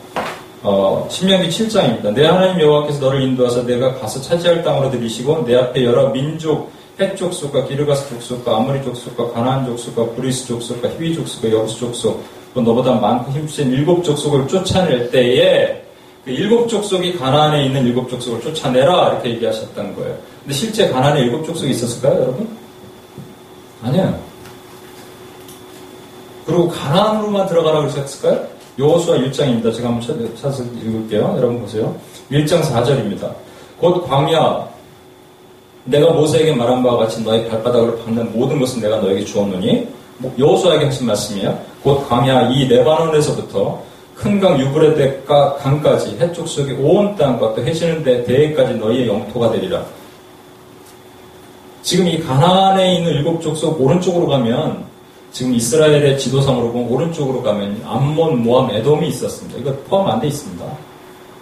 [0.63, 2.13] 어, 신명기 7장입니다.
[2.15, 7.15] 네 하나님 여호와께서 너를 인도하사 네가 가서 차지할 땅으로 들이시고 네 앞에 여러 민족 헷
[7.17, 12.93] 족속과 기르가스 족속과 아모리 족속과 가나안 족속과 브리스 족속과 히위 족속과 여부스 족속 또 너보다
[12.95, 15.88] 많고 힘센 일곱 족속을 쫓아낼 때에 그
[16.33, 20.17] 일곱 족속이 가나안에 있는 일곱 족속을 쫓아내라 이렇게 얘기하셨던 거예요.
[20.43, 22.49] 근데 실제 가나안에 일곱 족속이 있었을까요, 여러분?
[23.83, 24.19] 아니에요.
[26.47, 28.47] 그리고 가나안으로만 들어가라고 그러셨을까요?
[28.79, 29.75] 요호수아 1장입니다.
[29.75, 31.35] 제가 한번 찾아서 읽을게요.
[31.37, 31.95] 여러분 보세요.
[32.31, 33.33] 1장 4절입니다.
[33.79, 34.69] 곧 광야
[35.85, 40.87] 내가 모세에게 말한 바와 같이 너의 발바닥으로 밟는 모든 것은 내가 너에게 주었노니 뭐 여호수아에게
[40.87, 41.59] 하신 말씀이에요.
[41.83, 43.83] 곧 광야 이 레바논에서부터
[44.19, 49.85] 큰강 유브레데 강까지 해쪽 속의 온 땅과 또 해지는 데 대해까지 너희의 영토가 되리라.
[51.83, 54.85] 지금 이 가나안에 있는 일곱 족속 오른쪽으로 가면
[55.31, 59.59] 지금 이스라엘의 지도상으로 보면 오른쪽으로 가면 암몬, 모함, 에돔이 있었습니다.
[59.61, 60.65] 이거 포함 안 돼 있습니다.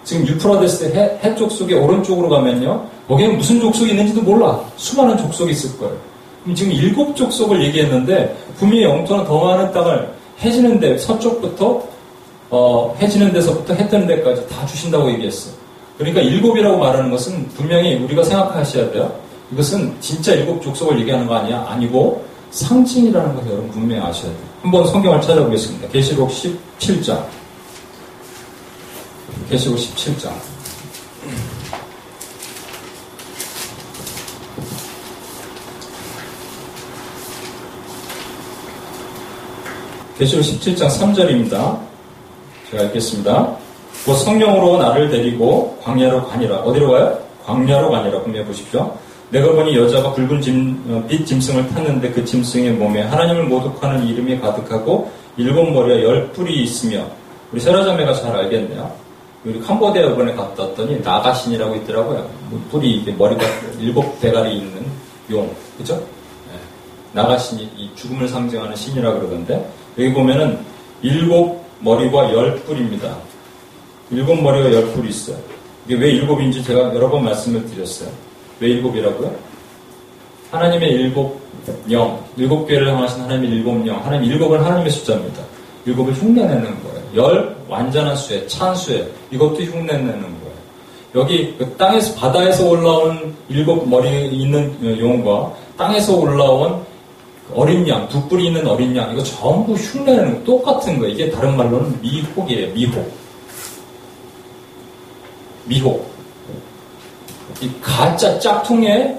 [0.05, 2.87] 지금 유프라데스 해, 해쪽 속에 오른쪽으로 가면요.
[3.09, 4.61] 거기는 무슨 족속이 있는지도 몰라.
[4.77, 5.97] 수많은 족속이 있을 거예요.
[6.43, 10.09] 그럼 지금 일곱 족속을 얘기했는데 분명히 영토는 더 많은 땅을
[10.43, 11.96] 해지는 데 서쪽부터
[12.51, 15.55] 어, 해지는 데서부터 해 뜨는 데까지 다 주신다고 얘기했어요.
[15.99, 19.13] 그러니까 일곱이라고 말하는 것은 분명히 우리가 생각하셔야 돼요.
[19.53, 21.65] 이것은 진짜 일곱 족속을 얘기하는 거 아니야?
[21.69, 24.47] 아니고 상징이라는 것을 여러분 분명히 아셔야 돼요.
[24.63, 25.89] 한번 성경을 찾아보겠습니다.
[25.89, 27.25] 계시록 17장.
[29.49, 30.31] 계시록 17장.
[40.19, 41.96] 계시록 17장 3절입니다.
[42.71, 43.57] 제가 읽겠습니다.
[44.05, 46.57] 곧 성령으로 나를 데리고 광야로 가니라.
[46.59, 47.19] 어디로 가요?
[47.45, 48.21] 광야로 가니라.
[48.23, 48.97] 분명히 보십시오.
[49.31, 54.41] 내가 보니 여자가 붉은 짐, 어, 빛 짐승을 탔는데 그 짐승의 몸에 하나님을 모독하는 이름이
[54.41, 57.05] 가득하고 일곱 머리와 열 뿔이 있으며
[57.53, 58.91] 우리 세라자매가 잘 알겠네요.
[59.45, 62.29] 우리 캄보디아 이번에 갔다 왔더니 나가신이라고 있더라고요.
[62.51, 63.45] 뭐 뿔이 이게 머리가
[63.81, 64.85] 일곱 대가리 있는
[65.31, 65.95] 용, 그죠?
[65.95, 66.59] 네.
[67.13, 70.59] 나가신이 이 죽음을 상징하는 신이라 그러던데 여기 보면은
[71.03, 73.17] 일곱 머리와 열 뿔입니다.
[74.11, 75.37] 일곱 머리와 열 뿔이 있어요.
[75.87, 78.09] 이게 왜 일곱인지 제가 여러 번 말씀을 드렸어요.
[78.61, 79.35] 왜 일곱이라고요?
[80.51, 81.41] 하나님의 일곱
[81.91, 85.43] 영, 일곱 개를 향하신 하나님의 일곱 영, 하나님 일곱은 하나님의 숫자입니다.
[85.85, 86.97] 일곱을 흉내내는 거예요.
[87.17, 90.37] 열, 완전한 수에, 찬 수에, 이것도 흉내내는 거예요.
[91.15, 96.85] 여기 그 땅에서, 바다에서 올라온 일곱 머리 있는 용과 땅에서 올라온
[97.55, 101.13] 어린 양, 두 뿔이 있는 어린 양, 이거 전부 흉내내는 거 똑같은 거예요.
[101.13, 103.13] 이게 다른 말로는 미혹이에요, 미혹.
[105.65, 106.11] 미혹.
[107.61, 109.19] 이 가짜 짝퉁에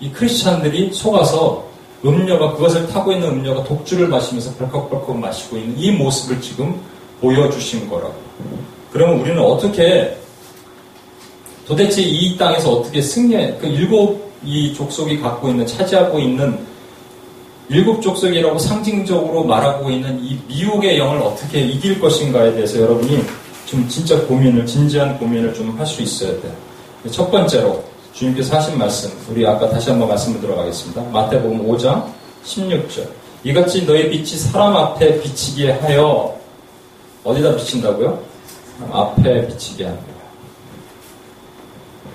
[0.00, 1.64] 이 크리스찬들이 속아서
[2.04, 6.78] 음료가 그것을 타고 있는 음료가 독주를 마시면서 벌컥벌컥 마시고 있는 이 모습을 지금
[7.20, 8.14] 보여주신 거라고.
[8.92, 10.16] 그러면 우리는 어떻게
[11.66, 16.58] 도대체 이 땅에서 어떻게 승리해 그 일곱 이 족속이 갖고 있는 차지하고 있는
[17.68, 23.24] 일곱 족속이라고 상징적으로 말하고 있는 이 미혹의 영을 어떻게 이길 것인가에 대해서 여러분이
[23.66, 26.52] 좀 진짜 고민을, 진지한 고민을 좀 할 수 있어야 돼요.
[27.10, 31.02] 첫 번째로 주님께서 하신 말씀, 우리 아까 다시 한번 말씀을 들어가겠습니다.
[31.10, 32.04] 마태복음 5장
[32.44, 33.08] 16절.
[33.44, 36.34] 이같이 너의 빛이 사람 앞에 비치게 하여
[37.24, 38.22] 어디다 비친다고요?
[38.92, 40.04] 앞에 비치게 거예요.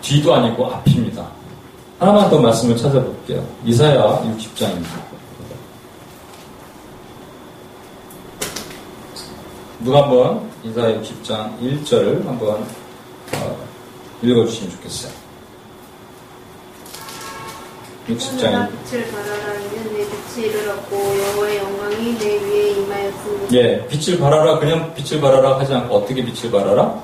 [0.02, 1.28] 뒤도 아니고 앞입니다.
[2.00, 3.46] 하나만 더 말씀을 찾아볼게요.
[3.66, 5.09] 이사야 60장입니다.
[9.80, 12.66] 누가 한번 이사야 60장 1절을 한번
[13.34, 13.58] 어,
[14.22, 15.12] 읽어주시면 좋겠어요.
[18.10, 23.54] 60장 빛을 발하라 이는 내 빛이 이르렀고 여호와의 영광이 내 위에 임하였습니다.
[23.56, 27.02] 예, 빛을 발하라 그냥 빛을 발하라 하지 않고 어떻게 빛을 발하라?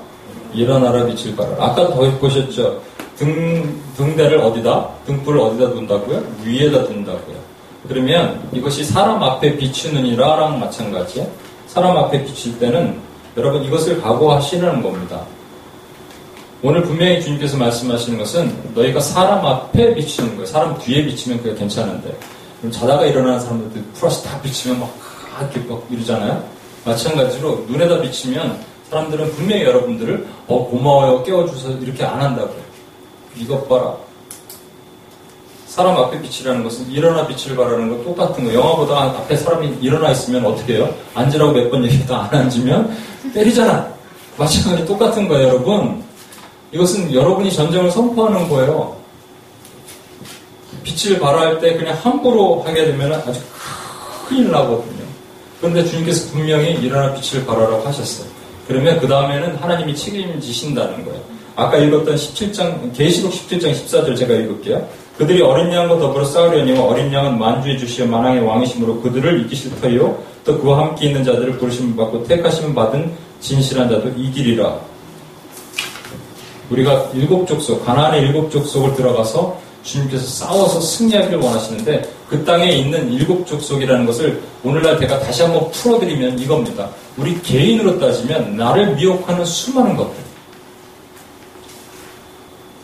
[0.52, 1.64] 일어나라 빛을 발하라.
[1.64, 2.82] 아까 더 보셨죠?
[3.16, 4.88] 등 등대를 어디다?
[5.06, 6.22] 등불을 어디다 둔다고요?
[6.44, 7.36] 위에다 둔다고요.
[7.88, 11.45] 그러면 이것이 사람 앞에 비추느니라랑 마찬가지예요.
[11.76, 12.98] 사람 앞에 비칠 때는
[13.36, 15.26] 여러분 이것을 각오하시라는 겁니다.
[16.62, 20.46] 오늘 분명히 주님께서 말씀하시는 것은 너희가 사람 앞에 비치는 거예요.
[20.46, 22.16] 사람 뒤에 비치면 그게 괜찮은데
[22.70, 24.90] 자다가 일어나는 사람들 플러스 다 비치면 막
[25.38, 26.42] 이렇게 막 이러잖아요.
[26.86, 28.58] 마찬가지로 눈에다 비치면
[28.88, 32.62] 사람들은 분명히 여러분들을 어 고마워요 깨워주셔서 이렇게 안 한다고요.
[33.36, 33.94] 이것 봐라.
[35.76, 38.54] 사람 앞에 빛이라는 것은 일어나 빛을 발하는 것 똑같은 거.
[38.54, 40.94] 영화보다 앞에 사람이 일어나 있으면 어떻게 해요?
[41.12, 42.96] 앉으라고 몇 번 얘기해도 안 앉으면
[43.34, 43.86] 때리잖아.
[44.38, 46.02] 마찬가지 똑같은 거예요, 여러분.
[46.72, 48.96] 이것은 여러분이 전쟁을 선포하는 거예요.
[50.82, 53.38] 빛을 발할 때 그냥 함부로 하게 되면 아주
[54.26, 55.04] 큰일 나거든요.
[55.60, 58.26] 그런데 주님께서 분명히 일어나 빛을 발하라고 하셨어요.
[58.66, 61.20] 그러면 그 다음에는 하나님이 책임지신다는 거예요.
[61.54, 65.05] 아까 읽었던 17장, 계시록 17장 14절 제가 읽을게요.
[65.18, 70.58] 그들이 어린 양과 더불어 싸우려니와 어린 양은 만주해 주시어 만왕의 왕이심으로 그들을 이기실 터이요 또
[70.58, 74.78] 그와 함께 있는 자들을 부르심을 받고 택하심을 받은 진실한 자도 이기리라.
[76.70, 83.46] 우리가 일곱 족속, 가나안의 일곱 족속을 들어가서 주님께서 싸워서 승리하기를 원하시는데 그 땅에 있는 일곱
[83.46, 86.90] 족속이라는 것을 오늘날 제가 다시 한번 풀어드리면 이겁니다.
[87.16, 90.25] 우리 개인으로 따지면 나를 미혹하는 수많은 것들.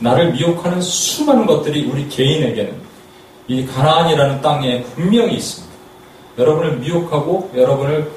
[0.03, 2.75] 나를 미혹하는 수많은 것들이 우리 개인에게는
[3.49, 5.73] 이 가나안이라는 땅에 분명히 있습니다.
[6.38, 8.11] 여러분을 미혹하고 여러분을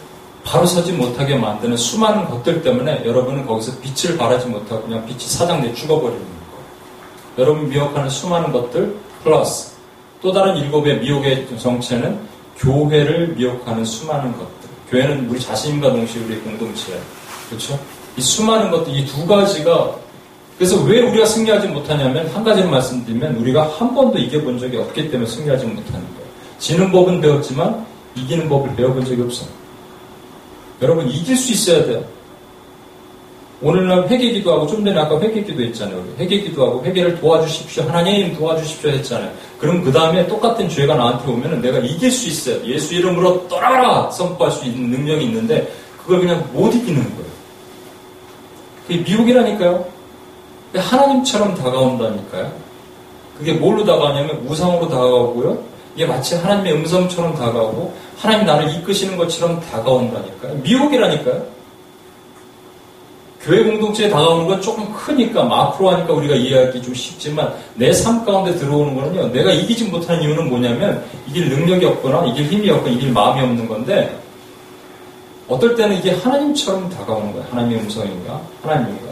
[0.44, 5.74] 바로 서지 못하게 만드는 수많은 것들 때문에 여러분은 거기서 빛을 발하지 못하고 그냥 빛이 사장돼
[5.74, 6.36] 죽어버리는 거예요.
[7.40, 9.76] 여러분 미혹하는 수많은 것들 플러스
[10.22, 12.20] 또 다른 일곱의 미혹의 정체는
[12.58, 14.70] 교회를 미혹하는 수많은 것들.
[14.90, 17.02] 교회는 우리 자신과 동시에 우리 공동체예요.
[17.50, 17.78] 그렇죠?
[18.18, 19.96] 이 수많은 것들, 이 두 가지가
[20.58, 25.30] 그래서 왜 우리가 승리하지 못하냐면 한 가지를 말씀드리면 우리가 한 번도 이겨본 적이 없기 때문에
[25.30, 26.26] 승리하지 못하는 거예요.
[26.60, 29.50] 지는 법은 배웠지만 이기는 법을 배워본 적이 없어요.
[30.82, 32.04] 여러분 이길 수 있어야 돼요.
[33.62, 36.06] 오늘날 회개기도 하고 좀 전에 아까 회개기도 했잖아요.
[36.20, 37.84] 회개기도 하고 회개를 도와주십시오.
[37.84, 39.32] 하나님 도와주십시오 했잖아요.
[39.60, 42.64] 그럼 그 다음에 똑같은 죄가 나한테 오면 내가 이길 수 있어요.
[42.66, 47.36] 예수 이름으로 떠나라 선포할 수 있는 능력이 있는데 그걸 그냥 못 이기는 거예요.
[48.88, 49.95] 그게 미혹이라니까요.
[50.80, 52.52] 하나님처럼 다가온다니까요.
[53.38, 55.58] 그게 뭘로 다가오냐면 우상으로 다가오고요.
[55.96, 60.56] 이게 마치 하나님의 음성처럼 다가오고 하나님 나를 이끄시는 것처럼 다가온다니까요.
[60.56, 61.56] 미혹이라니까요.
[63.42, 68.56] 교회 공동체에 다가오는 건 조금 크니까 마크로 하니까 우리가 이해하기 좀 쉽지만 내 삶 가운데
[68.58, 69.28] 들어오는 거는요.
[69.32, 74.20] 내가 이기지 못하는 이유는 뭐냐면 이길 능력이 없거나 이길 힘이 없거나 이길 마음이 없는 건데
[75.48, 77.46] 어떨 때는 이게 하나님처럼 다가오는 거예요.
[77.52, 78.42] 하나님의 음성인가?
[78.64, 79.05] 하나님인가?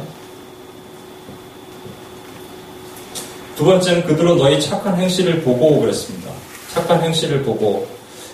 [3.56, 6.32] 두 번째는 그들은 너희 착한 행실을 보고 그랬습니다.
[6.74, 7.88] 착한 행실을 보고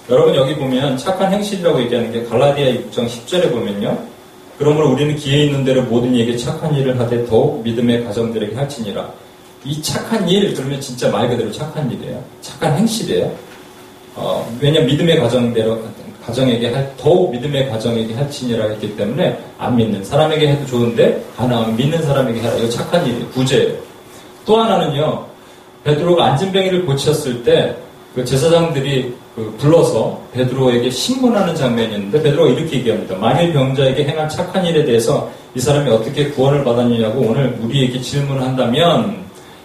[0.10, 3.98] 여러분 여기 보면 착한 행실이라고 얘기하는 게 갈라디아 6장 10절에 보면요.
[4.58, 9.10] 그러므로 우리는 기회 있는 대로 모든 이에게 착한 일을 하되 더욱 믿음의 가정들에게 할지니라.
[9.66, 12.24] 이 착한 일 그러면 진짜 말 그대로 착한 일이에요.
[12.42, 13.32] 착한 행실이에요.
[14.16, 15.82] 어, 왜냐 믿음의 가정대로
[16.26, 22.02] 가정에게 할, 더욱 믿음의 가정에게 할지니라 했기 때문에 안 믿는 사람에게 해도 좋은데 하나 믿는
[22.04, 22.56] 사람에게 하라.
[22.56, 23.28] 이거 착한 일이에요.
[23.30, 23.89] 구제예요.
[24.46, 25.26] 또 하나는요,
[25.84, 27.76] 베드로가 안진뱅이를 고쳤을 때,
[28.16, 33.16] 그 제사장들이 그 불러서 베드로에게 신문하는 장면이었는데, 베드로가 이렇게 얘기합니다.
[33.16, 39.24] 만일 병자에게 행한 착한 일에 대해서 이 사람이 어떻게 구원을 받았느냐고 오늘 우리에게 질문을 한다면,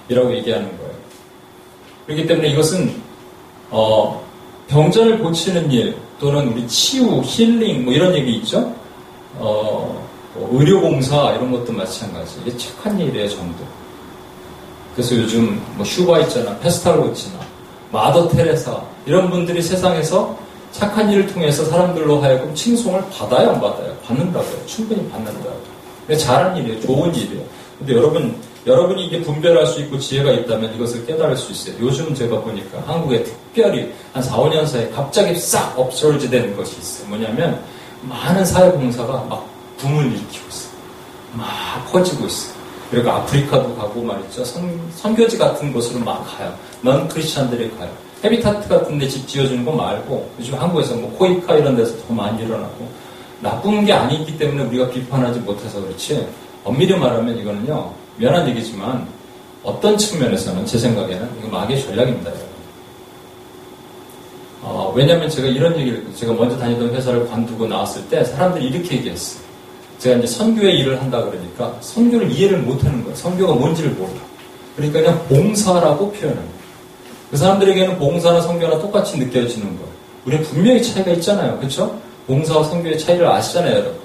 [0.09, 0.93] 이라고 얘기하는 거예요.
[2.07, 2.95] 그렇기 때문에 이것은,
[3.71, 4.23] 어,
[4.69, 8.73] 병자를 고치는 일, 또는 우리 치유, 힐링, 뭐 이런 얘기 있죠?
[9.37, 12.37] 어, 뭐 의료봉사, 이런 것도 마찬가지.
[12.43, 13.65] 이게 착한 일이에요, 정도.
[14.95, 17.39] 그래서 요즘 뭐 슈가 있잖아, 페스탈로치나
[17.91, 20.37] 마더 테레사 이런 분들이 세상에서
[20.73, 23.95] 착한 일을 통해서 사람들로 하여금 칭송을 받아요, 안 받아요?
[24.05, 24.67] 받는다고요.
[24.67, 26.19] 충분히 받는다고요.
[26.19, 26.81] 잘한 일이에요.
[26.81, 27.45] 좋은 일이에요.
[27.79, 31.77] 근데 여러분, 여러분이 이게 분별할 수 있고 지혜가 있다면 이것을 깨달을 수 있어요.
[31.81, 37.09] 요즘 제가 보니까 한국에 특별히 한 4, 5년 사이에 갑자기 싹 업솔지 되는 것이 있어요.
[37.09, 37.61] 뭐냐면
[38.03, 39.47] 많은 사회봉사가 막
[39.79, 40.73] 붐을 일으키고 있어요.
[41.35, 41.47] 막
[41.93, 42.54] 퍼지고 있어요.
[42.95, 44.45] 그리고 아프리카도 가고 말이죠.
[44.45, 46.55] 선, 선교지 같은 곳으로 막 가요.
[46.81, 47.91] 넌 크리스찬들이 가요.
[48.23, 52.41] 헤비타트 같은 데 집 지어주는 거 말고 요즘 한국에서 뭐 코이카 이런 데서 더 많이
[52.45, 52.89] 일어나고
[53.41, 56.27] 나쁜 게 아니기 때문에 우리가 비판하지 못해서 그렇지
[56.63, 59.07] 엄밀히 말하면 이거는요 미안한 얘기지만
[59.65, 62.31] 어떤 측면에서는 제 생각에는 이거 마귀의 전략입니다.
[64.63, 69.44] 어, 왜냐하면 제가 이런 얘기를 제가 먼저 다니던 회사를 관두고 나왔을 때 사람들이 이렇게 얘기했어요.
[70.05, 73.17] 제가 이제 선교의 일을 한다 그러니까 선교를 이해를 못하는 거예요.
[73.17, 74.11] 선교가 뭔지를 몰라.
[74.77, 76.55] 그러니까 그냥 봉사라고 표현합니다.
[77.31, 79.89] 그 사람들에게는 봉사나 선교나 똑같이 느껴지는 거예요.
[80.27, 81.57] 우리는 분명히 차이가 있잖아요.
[81.57, 81.99] 그렇죠?
[82.27, 83.97] 봉사와 선교의 차이를 아시잖아요, 여러분.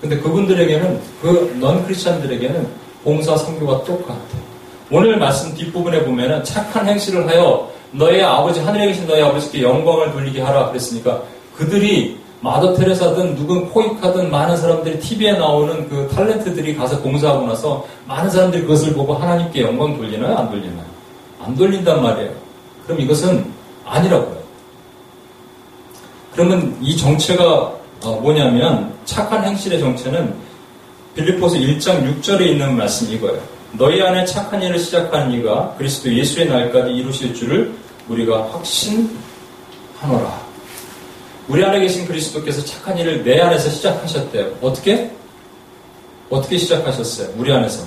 [0.00, 2.68] 근데 그분들에게는 그 넌 크리스천들에게는
[3.02, 4.44] 봉사 선교가 똑같아요.
[4.92, 10.40] 오늘 말씀 뒷부분에 보면은 착한 행실을 하여 너의 아버지 하늘에 계신 너의 아버지께 영광을 돌리게
[10.40, 11.20] 하라 그랬으니까
[11.56, 18.28] 그들이 마더 테레사든 누군 코이카든 많은 사람들이 TV에 나오는 그 탤런트들이 가서 봉사하고 나서 많은
[18.28, 20.36] 사람들이 그것을 보고 하나님께 영광 돌리나요?
[20.36, 20.84] 안 돌리나요?
[21.40, 22.30] 안 돌린단 말이에요.
[22.84, 23.50] 그럼 이것은
[23.86, 24.44] 아니라고요.
[26.34, 30.34] 그러면 이 정체가 어, 뭐냐면 착한 행실의 정체는
[31.14, 33.40] 빌리포스 1장 6절에 있는 말씀 이거예요.
[33.72, 37.72] 너희 안에 착한 일을 시작하는 이가 그리스도 예수의 날까지 이루실 줄을
[38.06, 40.43] 우리가 확신하노라.
[41.48, 44.58] 우리 안에 계신 그리스도께서 착한 일을 내 안에서 시작하셨대요.
[44.62, 45.10] 어떻게?
[46.30, 47.34] 어떻게 시작하셨어요?
[47.36, 47.84] 우리 안에서.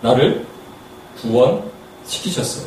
[0.00, 0.44] 나를
[1.20, 2.66] 구원시키셨어요.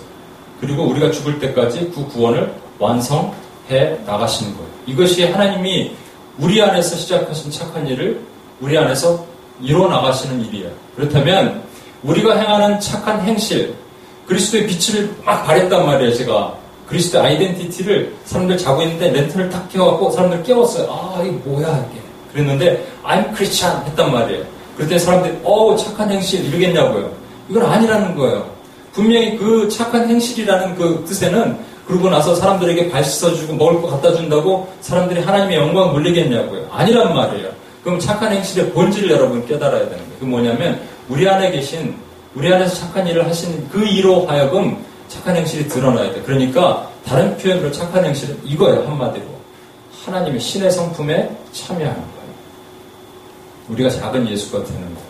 [0.62, 4.70] 그리고 우리가 죽을 때까지 그 구원을 완성해 나가시는 거예요.
[4.88, 5.96] 이것이 하나님이
[6.40, 8.22] 우리 안에서 시작하신 착한 일을
[8.62, 9.26] 우리 안에서
[9.62, 10.72] 이뤄 나가시는 일이에요.
[10.96, 11.64] 그렇다면
[12.04, 13.76] 우리가 행하는 착한 행실,
[14.28, 16.58] 그리스도의 빛을 막 발했단 말이에요, 제가.
[16.88, 20.88] 그리스도 아이덴티티를 사람들 자고 있는데 렌트를 탁 켜갖고 사람들 깨웠어요.
[20.90, 22.02] 아, 이게 뭐야, 이게.
[22.32, 24.44] 그랬는데, I'm Christian 했단 말이에요.
[24.78, 27.12] 그랬더니 사람들이, 어 착한 행실 이러겠냐고요.
[27.50, 28.50] 이건 아니라는 거예요.
[28.94, 34.68] 분명히 그 착한 행실이라는 그 뜻에는 그러고 나서 사람들에게 발 씻어주고 먹을 거 갖다 준다고
[34.82, 36.68] 사람들이 하나님의 영광을 물리겠냐고요.
[36.72, 37.50] 아니란 말이에요.
[37.84, 40.20] 그럼 착한 행실의 본질을 여러분 깨달아야 되는 거예요.
[40.20, 41.96] 그 뭐냐면 우리 안에 계신
[42.36, 46.22] 우리 안에서 착한 일을 하시는 그 이로 하여금 착한 행실이 드러나야 돼.
[46.22, 48.88] 그러니까 다른 표현으로 착한 행실은 이거예요.
[48.88, 49.26] 한마디로.
[50.06, 52.28] 하나님의 신의 성품에 참여하는 거예요.
[53.70, 55.08] 우리가 작은 예수가 되는 거예요.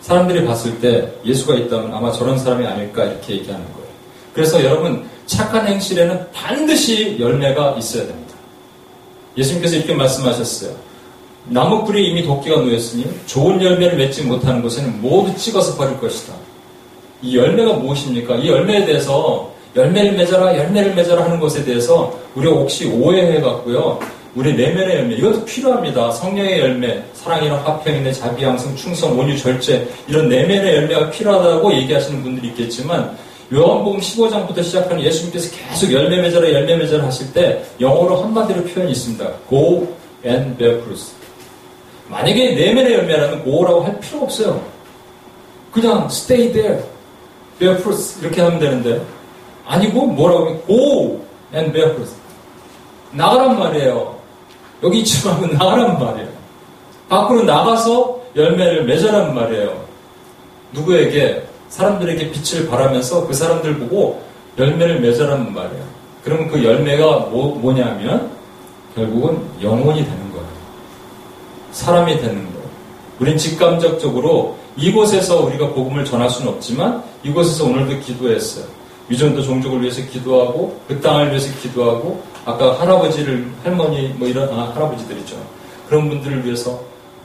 [0.00, 3.88] 사람들이 봤을 때 예수가 있다면 아마 저런 사람이 아닐까 이렇게 얘기하는 거예요.
[4.34, 8.34] 그래서 여러분 착한 행실에는 반드시 열매가 있어야 됩니다.
[9.36, 10.74] 예수님께서 이렇게 말씀하셨어요.
[11.46, 16.34] 나무 뿌리에 이미 도끼가 놓였으니 좋은 열매를 맺지 못하는 곳에는 모두 찍어서 버릴 것이다.
[17.22, 18.36] 이 열매가 무엇입니까?
[18.36, 23.98] 이 열매에 대해서 열매를 맺어라, 열매를 맺어라 하는 것에 대해서 우리가 혹시 오해해 갖고요.
[24.34, 26.12] 우리 내면의 열매, 이것도 필요합니다.
[26.12, 32.48] 성령의 열매, 사랑이나 화평이나 자비 양성, 충성, 온유, 절제, 이런 내면의 열매가 필요하다고 얘기하시는 분들이
[32.48, 33.16] 있겠지만,
[33.52, 39.28] 요한복음 15장부터 시작하는 예수님께서 계속 열매 맺어라 열매 맺어라 하실 때 영어로 한마디로 표현이 있습니다.
[39.48, 39.88] Go
[40.24, 41.04] and bear fruit.
[42.08, 44.62] 만약에 내면의 열매라면 go라고 할 필요 없어요.
[45.72, 46.80] 그냥 stay there,
[47.60, 49.00] bear fruit 이렇게 하면 되는데
[49.66, 51.20] 아니고 뭐라고 go
[51.54, 52.12] and bear fruit.
[53.12, 54.16] 나가란 말이에요.
[54.82, 56.28] 여기 있지 말고 나가란 말이에요.
[57.08, 59.84] 밖으로 나가서 열매를 맺어란 말이에요.
[60.72, 64.22] 누구에게 사람들에게 빛을 발하면서 그 사람들 보고
[64.58, 65.84] 열매를 맺으라는 말이에요.
[66.24, 68.30] 그러면 그 열매가 뭐, 뭐냐면
[68.94, 70.46] 결국은 영혼이 되는 거예요.
[71.72, 72.68] 사람이 되는 거예요.
[73.18, 78.64] 우린 직감적적으로 이곳에서 우리가 복음을 전할 수는 없지만 이곳에서 오늘도 기도했어요.
[79.08, 85.36] 위전도 종족을 위해서 기도하고 그 땅을 위해서 기도하고 아까 할아버지를 할머니 뭐 이런 아 할아버지들이죠.
[85.88, 86.80] 그런 분들을 위해서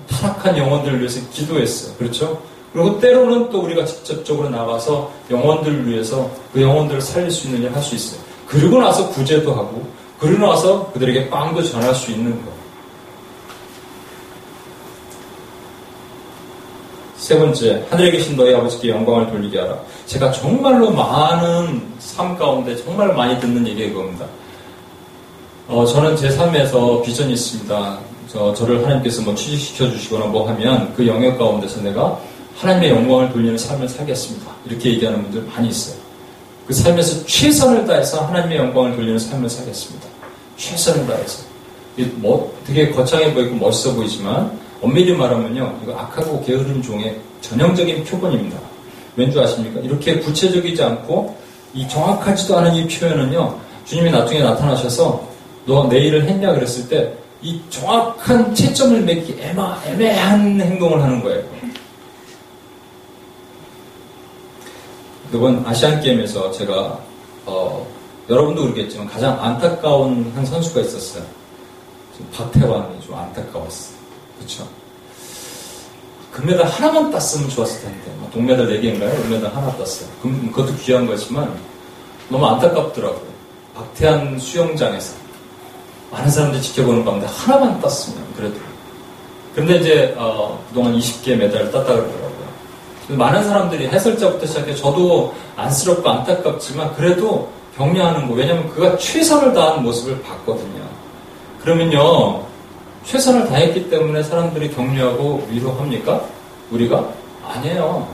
[0.10, 1.96] 타락한 영혼들을 위해서 기도했어요.
[1.98, 2.42] 그렇죠?
[2.74, 7.82] 그리고 때로는 또 우리가 직접적으로 나가서 영혼들을 위해서 그 영혼들을 살릴 수 있는 일을 할
[7.82, 8.20] 수 있어요.
[8.48, 9.88] 그리고 나서 구제도 하고,
[10.20, 12.52] 그리고 나서 그들에게 빵도 전할 수 있는 거.
[17.26, 19.80] 세 번째, 하늘에 계신 너희 아버지께 영광을 돌리게 하라.
[20.06, 24.28] 제가 정말로 많은 삶 가운데 정말 많이 듣는 얘기가 그겁니다.
[25.68, 28.00] 어, 저는 제 삶에서 비전이 있습니다.
[28.32, 32.20] 저, 저를 하나님께서 뭐 취직시켜 주시거나 뭐 하면 그 영역 가운데서 내가
[32.58, 34.46] 하나님의 영광을 돌리는 삶을 살겠습니다.
[34.68, 35.98] 이렇게 얘기하는 분들 많이 있어요.
[36.68, 40.08] 그 삶에서 최선을 다해서 하나님의 영광을 돌리는 삶을 살겠습니다.
[40.58, 41.44] 최선을 다해서.
[42.18, 45.80] 뭐 되게 거창해 보이고 멋있어 보이지만 엄밀히 말하면요.
[45.84, 48.58] 이거 악하고 게으른 종의 전형적인 표본입니다.
[49.16, 49.80] 왠지 아십니까?
[49.82, 51.36] 이렇게 구체적이지 않고
[51.74, 53.60] 이 정확하지도 않은 이 표현은요.
[53.86, 55.28] 주님이 나중에 나타나셔서
[55.66, 61.44] 너 내일을 했냐 그랬을 때 이 정확한 채점을 맺기 애마, 애매한 행동을 하는 거예요.
[65.32, 67.00] 이번 아시안 게임에서 제가
[67.46, 67.86] 어,
[68.30, 71.24] 여러분도 그러겠지만 가장 안타까운 한 선수가 있었어요.
[72.34, 74.05] 박태환이 좀 안타까웠어요.
[74.38, 74.68] 그렇죠?
[76.32, 79.10] 금메달 하나만 땄으면 좋았을 텐데 뭐 동메달 4개인가요?
[79.26, 80.10] 은메달 하나 땄어요.
[80.22, 81.58] 그것도 귀한 거지만
[82.30, 83.36] 너무 안타깝더라고요.
[83.74, 85.16] 박태환 수영장에서
[86.12, 88.56] 많은 사람들이 지켜보는 가운데 하나만 땄으면 그래도
[89.56, 92.36] 근데 이제 어, 그동안 20개 메달을 땄다 그러더라고요.
[93.10, 100.22] 많은 사람들이 해설자부터 시작해 저도 안쓰럽고 안타깝지만 그래도 격려하는 거 왜냐하면 그가 최선을 다한 모습을
[100.22, 100.84] 봤거든요.
[101.62, 102.46] 그러면요
[103.06, 106.26] 최선을 다했기 때문에 사람들이 격려하고 위로합니까?
[106.72, 107.08] 우리가?
[107.44, 108.08] 아니에요.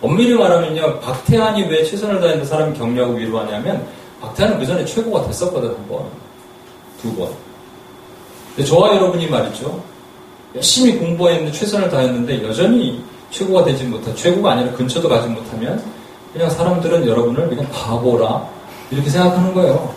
[0.00, 3.86] 엄밀히 말하면요, 박태환이 왜 최선을 다했는데 사람이 격려하고 위로하냐면,
[4.20, 6.04] 박태환은 그 전에 최고가 됐었거든, 한 번.
[7.02, 7.28] 두 번.
[8.56, 9.82] 근데 저와 여러분이 말이죠.
[10.54, 15.82] 열심히 공부했는데 최선을 다했는데 여전히 최고가 되지 못한, 최고가 아니라 근처도 가지 못하면,
[16.32, 18.48] 그냥 사람들은 여러분을 그냥 바보라,
[18.90, 19.94] 이렇게 생각하는 거예요.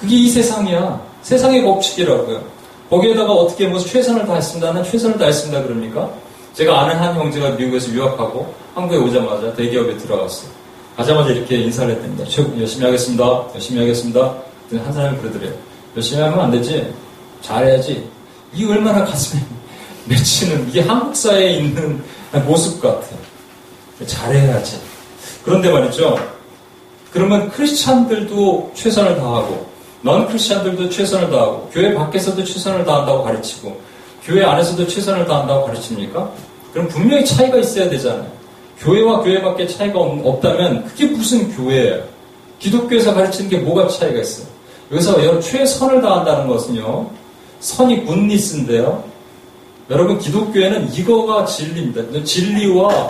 [0.00, 1.00] 그게 이 세상이야.
[1.22, 2.59] 세상의 법칙이라고요.
[2.90, 4.72] 거기에다가 어떻게 뭐 최선을 다했습니다.
[4.72, 5.62] 는 최선을 다했습니다.
[5.62, 6.10] 그럽니까?
[6.54, 10.50] 제가 아는 한 형제가 미국에서 유학하고 한국에 오자마자 대기업에 들어갔어요.
[10.96, 12.24] 가자마자 이렇게 인사를 했답니다.
[12.58, 13.46] 열심히 하겠습니다.
[13.54, 14.34] 열심히 하겠습니다.
[14.72, 15.54] 한 사람이 그러더래요.
[15.96, 16.92] 열심히 하면 안 되지.
[17.40, 18.08] 잘해야지.
[18.52, 19.40] 이 얼마나 가슴에
[20.06, 22.02] 맺히는 이게 한국 사회에 있는
[22.44, 23.18] 모습 같아요.
[24.04, 24.80] 잘해야지.
[25.44, 26.18] 그런데 말이죠.
[27.12, 29.69] 그러면 크리스찬들도 최선을 다하고
[30.02, 33.80] 넌 크리스천들도 최선을 다하고 교회 밖에서도 최선을 다한다고 가르치고
[34.24, 36.30] 교회 안에서도 최선을 다한다고 가르칩니까?
[36.72, 38.30] 그럼 분명히 차이가 있어야 되잖아요.
[38.78, 42.02] 교회와 교회밖에 차이가 없, 다면 그게 무슨 교회예요?
[42.58, 44.46] 기독교에서 가르치는 게 뭐가 차이가 있어요?
[44.90, 47.10] 여기서 여러분 최선을 다한다는 것은요.
[47.60, 49.04] 선이 goodness인데요.
[49.90, 52.24] 여러분 기독교에는 이거가 진리입니다.
[52.24, 53.08] 진리와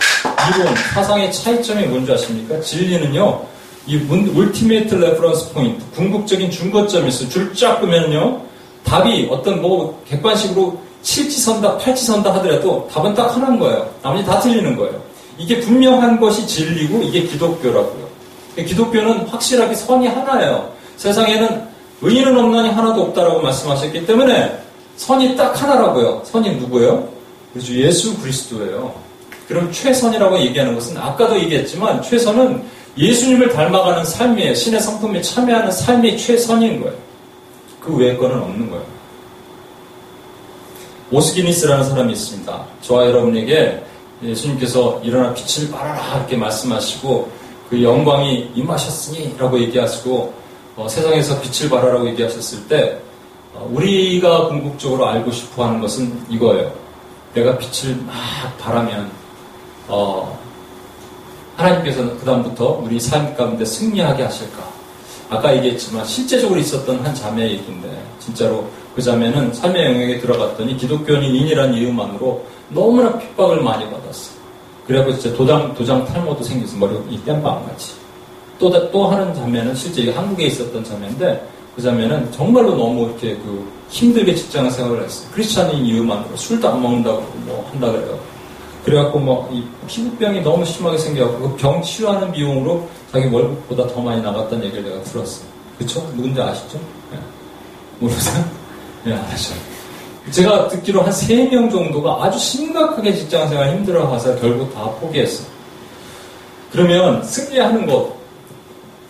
[0.57, 2.59] 이론, 사상의 차이점이 뭔지 아십니까?
[2.59, 3.50] 진리는요.
[3.87, 7.27] 이 ultimate reference point, 궁극적인 준거점이 있어.
[7.29, 8.41] 줄 쫙 그으면요.
[8.83, 13.89] 답이 어떤 뭐 객관식으로 칠지선다, 팔지선다 하더라도 답은 딱 하나인 거예요.
[14.03, 15.01] 나머지 다 틀리는 거예요.
[15.37, 18.07] 이게 분명한 것이 진리고 이게 기독교라고요.
[18.55, 20.71] 기독교는 확실하게 선이 하나예요.
[20.97, 21.63] 세상에는
[22.01, 24.59] 의인은 없나니 하나도 없다라고 말씀하셨기 때문에
[24.97, 26.21] 선이 딱 하나라고요.
[26.25, 27.09] 선이 누구예요?
[27.53, 27.73] 그렇죠.
[27.73, 28.93] 예수 그리스도예요.
[29.47, 32.63] 그럼 최선이라고 얘기하는 것은 아까도 얘기했지만 최선은
[32.97, 34.53] 예수님을 닮아가는 삶이에요.
[34.53, 36.97] 신의 성품에 참여하는 삶이 최선인 거예요.
[37.79, 38.85] 그 외의 거는 없는 거예요.
[41.11, 42.65] 오스기니스라는 사람이 있습니다.
[42.81, 43.83] 저와 여러분에게
[44.23, 47.31] 예수님께서 일어나 빛을 발하라 이렇게 말씀하시고
[47.69, 50.33] 그 영광이 임하셨으니 라고 얘기하시고
[50.75, 52.99] 어, 세상에서 빛을 발하라고 얘기하셨을 때
[53.53, 56.71] 어, 우리가 궁극적으로 알고 싶어 하는 것은 이거예요.
[57.33, 58.15] 내가 빛을 막
[58.59, 59.11] 바라면
[59.87, 60.39] 어,
[61.61, 64.71] 하나님께서는 그다음부터 우리 삶 가운데 승리하게 하실까?
[65.29, 72.45] 아까 얘기했지만 실제적으로 있었던 한 자매의 얘기인데 진짜로 그 자매는 삶의 영역에 들어갔더니 기독교인이라는 이유만으로
[72.69, 74.31] 너무나 핍박을 많이 받았어.
[74.85, 77.93] 그래갖고 진짜 도장 도장 탈모도 생겨서 머리 이 땜빵 같이.
[78.59, 84.35] 또 또 하는 자매는 실제 한국에 있었던 자매인데 그 자매는 정말로 너무 이렇게 그 힘들게
[84.35, 85.29] 직장 생활을 했어요.
[85.33, 88.19] 크리스찬인 이유만으로 술도 안 먹는다고 뭐 한다 그래요.
[88.85, 94.65] 그래갖고 뭐이 피부병이 너무 심하게 생겨갖고 그 병 치료하는 비용으로 자기 월급보다 더 많이 나갔다는
[94.65, 95.43] 얘기를 내가 들었어.
[95.77, 96.01] 그쵸?
[96.15, 96.79] 누군지 아시죠?
[97.11, 97.19] 네.
[97.99, 98.43] 모르세요?
[99.03, 99.55] 네, 아시죠.
[100.31, 105.43] 제가 듣기로 한 3명 정도가 아주 심각하게 직장 생활 힘들어 가서 결국 다 포기했어.
[106.71, 108.13] 그러면 승리하는 것,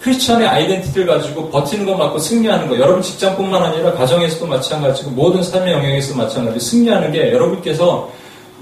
[0.02, 5.74] 크리스천의 아이덴티티를 가지고 버티는 것 맞고 승리하는 것, 여러분 직장뿐만 아니라 가정에서도 마찬가지고 모든 삶의
[5.74, 8.10] 영역에서 마찬가지 승리하는 게 여러분께서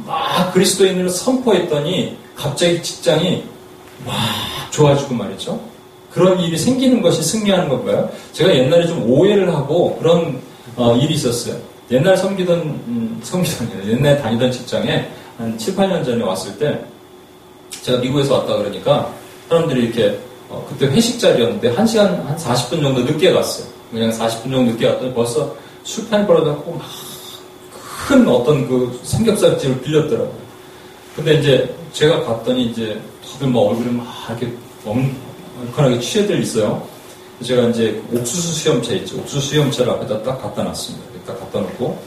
[0.06, 3.44] 막 그리스도인을 선포했더니 갑자기 직장이
[4.06, 4.16] 막
[4.72, 5.60] 좋아지고 말이죠.
[6.12, 8.10] 그런 일이 생기는 것이 승리하는 건가요?
[8.34, 10.42] 제가 옛날에 좀 오해를 하고 그런
[10.76, 11.56] 어, 일이 있었어요.
[11.92, 16.80] 옛날 섬기던, 음, 섬기던, 옛날 다니던 직장에 한 7, 8년 전에 왔을 때
[17.82, 19.14] 제가 미국에서 왔다 그러니까
[19.48, 20.20] 사람들이 이렇게
[20.50, 23.68] 어, 그때 회식 자리였는데 1시간 한 40분 정도 늦게 갔어요.
[23.92, 26.86] 그냥 40분 정도 늦게 갔더니 벌써 술판이 벌어졌고 막
[28.10, 30.34] 큰 어떤 그 삼겹살집을 빌렸더라고요.
[31.16, 34.52] 근데 이제 제가 갔더니 이제 다들 막 얼굴이 막 이렇게
[34.84, 36.88] 얼큰하게 취해들 있어요.
[37.44, 39.20] 제가 이제 옥수수 수염차 있죠.
[39.20, 41.06] 옥수수 수염차를 앞에다 딱 갖다 놨습니다.
[41.28, 42.00] 딱 갖다 놓고,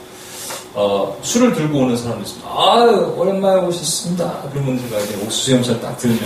[0.74, 2.48] 어, 술을 들고 오는 사람도 있습니다.
[2.50, 2.84] 아
[3.16, 4.42] 오랜만에 오셨습니다.
[4.52, 6.18] 그러면 제가 이제 옥수수 수염차를 딱 들면,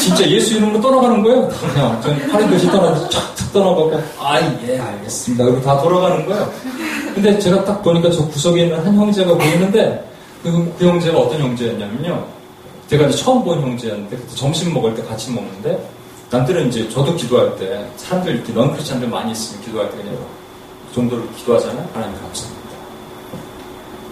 [0.00, 1.48] 진짜 예수 이름으로 떠나가는 거예요.
[1.48, 5.44] 그냥, 전 파리 도시 떠나서 쫙 떠나가고, 아, 예, 알겠습니다.
[5.44, 6.52] 그리고 다 돌아가는 거예요.
[7.18, 10.08] 근데 제가 딱 보니까 저 구석에 있는 한 형제가 보이는데,
[10.40, 12.24] 그, 그 형제가 어떤 형제였냐면요.
[12.88, 15.84] 제가 이제 처음 본 형제였는데, 그때 점심 먹을 때 같이 먹는데,
[16.30, 20.94] 남들은 이제 저도 기도할 때 사람들 이렇게 넌 크리스찬들 많이 있으면 기도할 때 그냥 그
[20.94, 21.88] 정도로 기도하잖아요.
[21.92, 22.68] 하나님 감사합니다.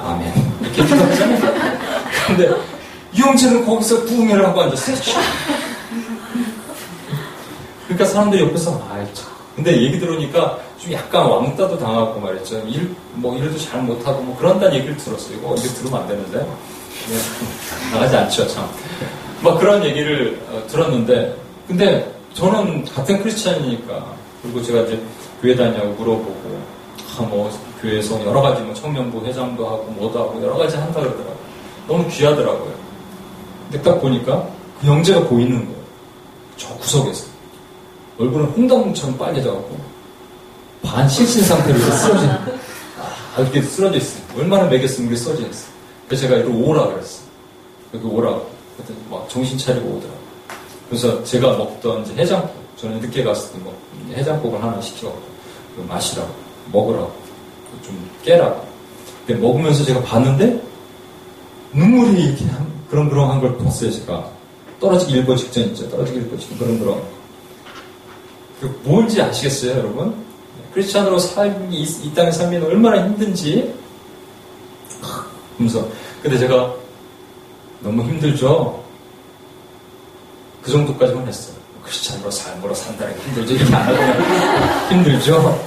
[0.01, 0.33] 아멘.
[0.63, 1.55] 이렇게 기도하잖아요.
[2.27, 2.51] 근데
[3.13, 4.97] 이 형제는 거기서 부흥회를 하고 앉았어요.
[7.85, 9.27] 그러니까 사람들이 옆에서 아이 참.
[9.55, 12.59] 근데 얘기 들으니까 좀 약간 왕따도 당하고 말했죠.
[12.66, 15.39] 일, 뭐 일도 잘 못하고 뭐 그런다는 얘기를 들었어요.
[15.39, 16.39] 이거 이제 들으면 안 되는데.
[16.39, 17.16] 네.
[17.93, 18.68] 나가지 않죠, 참.
[19.43, 21.37] 막 그런 얘기를 어, 들었는데
[21.68, 25.03] 근데 저는 같은 크리스찬이니까 그리고 제가 이제
[25.41, 26.61] 교회 다냐고 물어보고
[27.18, 27.51] 아, 뭐
[27.81, 31.37] 교회에서 여러 가지 뭐 청년부 회장도 하고 뭐도 하고 여러 가지 한다 그러더라고요.
[31.87, 32.74] 너무 귀하더라고요.
[33.70, 34.47] 근데 딱 보니까
[34.81, 35.81] 그 형제가 보이는 거예요.
[36.57, 37.27] 저 구석에서.
[38.18, 39.79] 얼굴은 홍당무처럼 빨개져갖고
[40.87, 42.26] 반 실신 상태로 쓰러져
[43.37, 44.22] 아, 이렇게 쓰러져 있어요.
[44.37, 45.70] 얼마나 매겼으면 이렇게 쓰러져 있어요.
[46.07, 47.20] 그래서 제가 이거 오라 그랬어.
[47.93, 48.49] 여기 오라고.
[48.76, 50.26] 그랬더니 막 정신 차리고 오더라고요.
[50.89, 53.76] 그래서 제가 먹던 이제 해장국, 저는 늦게 갔을 때 뭐
[54.14, 55.20] 해장국을 하나 시켜갖고
[55.89, 56.32] 마시라고,
[56.72, 57.12] 먹으라고,
[57.84, 58.64] 좀 깨라고.
[59.26, 60.62] 근데 먹으면서 제가 봤는데
[61.72, 64.30] 눈물이 이렇게 한, 그런 그런 한걸 봤어요, 제가.
[64.80, 65.89] 떨어지기 일보 직전 있죠.
[65.91, 67.03] 떨어지기 일보 직전 그런 그런.
[68.61, 70.26] 그 뭔지 아시겠어요, 여러분?
[70.77, 73.74] 크리스찬으로 삶이, 이, 이 땅의 삶이 얼마나 힘든지.
[75.55, 75.89] 그러면서,
[76.22, 76.74] 근데 제가
[77.81, 78.85] 너무 힘들죠?
[80.61, 81.57] 그 정도까지만 했어요.
[81.83, 83.55] 크리스찬으로 삶으로 산다는 게 힘들죠.
[83.55, 85.64] 이렇게 안 하고 힘들죠.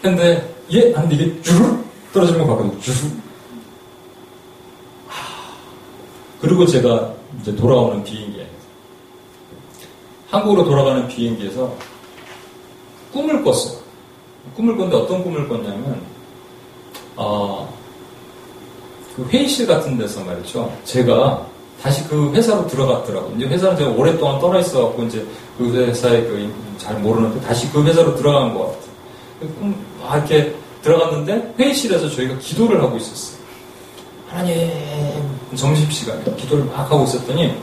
[0.00, 2.80] 근데 예, 하는데 이게 쭈르 떨어지는 거 봤거든요.
[2.80, 2.96] 쭈르.
[6.40, 8.48] 그리고 제가 이제 돌아오는 비행기에
[10.28, 11.74] 한국으로 돌아가는 비행기에서
[13.12, 13.81] 꿈을 꿨어요.
[14.56, 16.00] 꿈을 꿨는데 어떤 꿈을 꿨냐면
[17.16, 17.72] 어,
[19.16, 20.72] 그 회의실 같은 데서 말이죠.
[20.84, 21.46] 제가
[21.82, 23.36] 다시 그 회사로 들어갔더라고요.
[23.36, 25.26] 이제 회사는 제가 오랫동안 떠나 있어갖고 이제
[25.58, 29.74] 그 회사에 그 잘 모르는데 다시 그 회사로 들어간 것 같아요.
[30.00, 33.40] 막 이렇게 들어갔는데 회의실에서 저희가 기도를 하고 있었어요.
[34.28, 34.68] 하나님
[35.54, 37.54] 점심시간에 기도를 막 하고 있었더니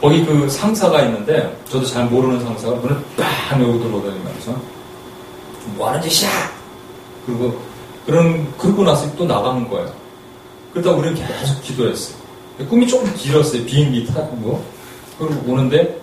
[0.00, 4.58] 거기 그 상사가 있는데 저도 잘 모르는 상사가 문을 빡 열고 들어오더니 말이죠.
[5.76, 6.30] 뭐 하는 짓이야?
[7.26, 7.58] 그리고
[8.06, 9.92] 그런 그러고 나서 또 나가는 거예요.
[10.72, 12.16] 그러다 우리는 계속 기도했어요.
[12.68, 13.64] 꿈이 조금 길었어요.
[13.64, 14.62] 비행기 타고.
[15.18, 16.00] 그리고 오는데,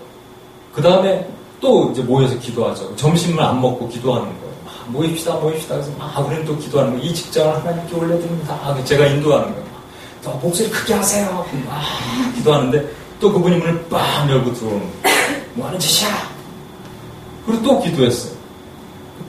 [0.74, 2.95] 그 다음에 또 이제 모여서 기도하자고.
[2.95, 4.53] 점심을 안 먹고 기도하는 거예요.
[4.66, 5.76] 막 모입시다, 모입시다.
[5.76, 7.05] 그래서 막 우리는 또 기도하는 거예요.
[7.05, 8.84] 이 직장을 하나님께 올려드립니다.
[8.84, 9.68] 제가 인도하는 거예요.
[10.24, 11.45] 더 목소리 크게 하세요.
[11.66, 11.82] 막
[12.36, 12.89] 기도하는데,
[13.20, 15.43] 또 그분이 문을 빵 열고 들어오는 거예요.
[15.53, 16.09] 뭐 하는 짓이야?
[17.45, 18.41] 그리고 또 기도했어요.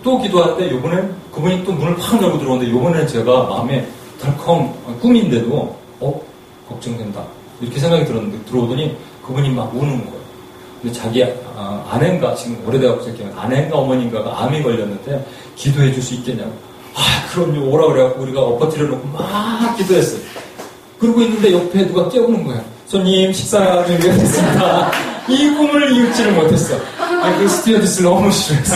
[0.02, 3.86] 또 기도하는데, 요번엔 그분이 또 문을 팍 열고 들어오는데, 요번에는 제가 마음에
[4.20, 6.20] 덜컹 꿈인데도, 어?
[6.68, 7.22] 걱정된다.
[7.60, 10.22] 이렇게 생각이 들었는데 들어오더니 그분이 막 우는 거예요.
[10.80, 11.22] 근데 자기
[11.56, 15.24] 아, 아내인가 지금 오래돼갖고 생각해 아내인가 어머니인가가 암이 걸렸는데
[15.54, 16.50] 기도해 줄 수 있겠냐고.
[16.94, 20.20] 아 그럼요 오라 그래갖고 우리가 엎어뜨려 놓고 막 기도했어요.
[20.98, 22.60] 그러고 있는데 옆에 누가 깨우는 거야.
[22.86, 24.90] 손님 식사 준비가 됐습니다.
[25.28, 26.76] 이 꿈을 이웃지를 못했어.
[27.38, 28.74] 그 스튜어디스 너무 싫어했어.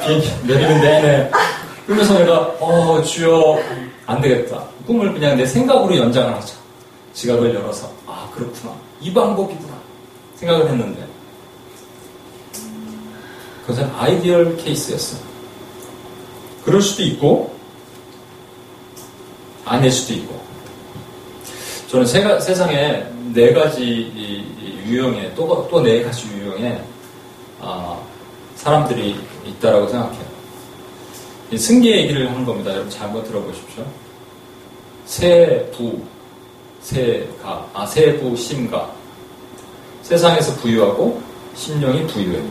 [0.00, 1.30] 비행기 내리는 내내.
[1.86, 3.58] 그러면서 내가 어 주여
[4.06, 4.64] 안 되겠다.
[4.86, 6.54] 꿈을 그냥 내 생각으로 연장을 하자.
[7.12, 9.74] 지갑을 열어서 아 그렇구나 이 방법이구나
[10.36, 11.06] 생각을 했는데
[13.62, 15.20] 그것은 아이디얼 케이스였어요.
[16.64, 17.54] 그럴 수도 있고
[19.64, 20.40] 아닐 수도 있고
[21.88, 24.10] 저는 세, 세상에 네 가지
[24.86, 26.82] 유형의 또또네 가지 유형의
[27.60, 27.98] 아,
[28.56, 30.32] 사람들이 있다라고 생각해요.
[31.56, 32.70] 승계 얘기를 하는 겁니다.
[32.72, 33.84] 여러분 잘 한번 들어보십시오.
[35.04, 36.00] 세부,
[36.80, 38.90] 세가, 아, 세부, 심가.
[40.02, 41.22] 세상에서 부유하고
[41.54, 42.42] 심령이 부유해.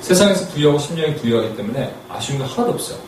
[0.00, 2.98] 세상에서 부유하고 심령이 부유하기 때문에 아쉬운 게 하나도 없어요.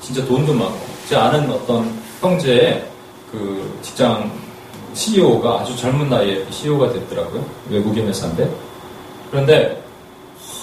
[0.00, 0.78] 진짜 돈도 많고.
[1.08, 2.86] 제 아는 어떤 형제의
[3.32, 4.30] 그 직장
[4.94, 7.44] CEO가 아주 젊은 나이에 CEO가 됐더라고요.
[7.70, 8.50] 외국인 회사인데.
[9.30, 9.82] 그런데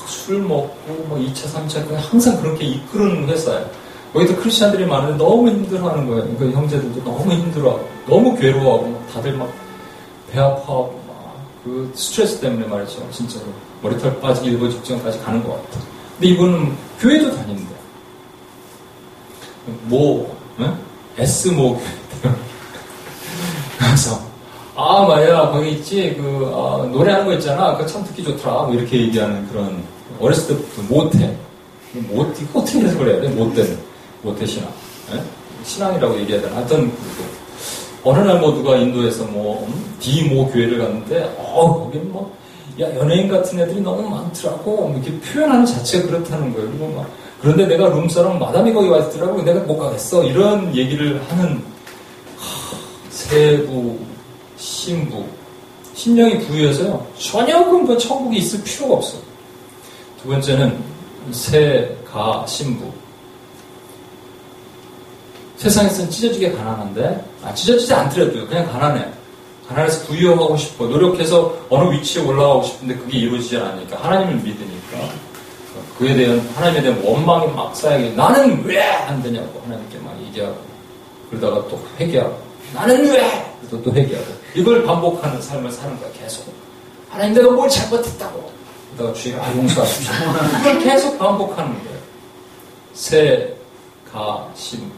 [0.07, 3.69] 술 먹고 뭐 2차, 3차 항상 그렇게 이끄는 회사예요.
[4.13, 6.37] 거기도 크리스찬들이 많은데 너무 힘들어하는 거예요.
[6.37, 9.65] 그 형제들도 너무 힘들어하고 너무 괴로워하고 다들 막
[10.31, 11.15] 배 아파하고 막
[11.63, 13.09] 그 스트레스 때문에 말이죠.
[13.11, 13.45] 진짜로.
[13.81, 15.83] 머리털 빠지기 일보 직전까지 가는 것 같아.
[16.13, 17.73] 근데 이분은 교회도 다닌대.
[19.85, 20.77] 뭐, 응?
[21.17, 21.85] S 모 교회.
[23.79, 24.21] 그래서,
[24.75, 27.75] 아, 말이야, 거기 있지, 그, 아, 노래하는 거 있잖아.
[27.75, 28.63] 그거 참 듣기 좋더라.
[28.63, 29.83] 뭐 이렇게 얘기하는 그런,
[30.19, 31.35] 어렸을 때부터 못해.
[31.93, 33.29] 못, 이거 어떻게 해석을 해야 돼?
[33.29, 33.77] 못된,
[34.21, 34.69] 못해 신앙.
[35.13, 35.21] 예?
[35.63, 36.57] 신앙이라고 얘기해야 되나?
[36.57, 36.91] 하여튼,
[38.03, 39.95] 어느 날 뭐 누가 인도에서 뭐, 음?
[39.99, 42.35] 디모 교회를 갔는데, 어, 거긴 뭐,
[42.81, 44.89] 야, 연예인 같은 애들이 너무 많더라고.
[44.89, 46.69] 뭐 이렇게 표현하는 자체가 그렇다는 거예요.
[46.69, 47.09] 그리고 막,
[47.41, 49.41] 그런데 내가 룸사롱 마담이 거기 와 있더라고.
[49.41, 50.25] 내가 못 가겠어.
[50.25, 51.63] 이런 얘기를 하는,
[52.37, 52.77] 하,
[53.09, 53.97] 세부,
[54.57, 55.23] 신부,
[55.93, 57.05] 신령이 부유해서요.
[57.17, 59.17] 전혀 그 천국이 있을 필요가 없어.
[60.25, 60.83] 두 번째는
[61.31, 62.91] 세가 신부.
[65.57, 69.07] 세상에서는 찢어지게 가난한데, 아, 찢어지지 않더라도 그냥 가난해.
[69.67, 70.85] 가난해서 부유하고 싶어.
[70.85, 73.97] 노력해서 어느 위치에 올라가고 싶은데 그게 이루어지지 않으니까.
[74.03, 74.97] 하나님을 믿으니까.
[75.99, 78.09] 그에 대한, 하나님에 대한 원망이 막 쌓이게.
[78.15, 79.61] 나는 왜 안 되냐고.
[79.63, 80.57] 하나님께 막 얘기하고.
[81.29, 82.35] 그러다가 또 회개하고.
[82.73, 83.55] 나는 왜!
[83.69, 84.27] 또, 또 회개하고.
[84.55, 86.51] 이걸 반복하는 삶을 사는 거야, 계속.
[87.11, 88.54] 하나님 내가 뭘 잘못했다고.
[88.95, 90.13] 그러다가 주여, 아, 용서하십시오.
[90.59, 91.99] 이걸 계속 반복하는 거예요.
[92.93, 93.53] 새,
[94.11, 94.91] 가, 신.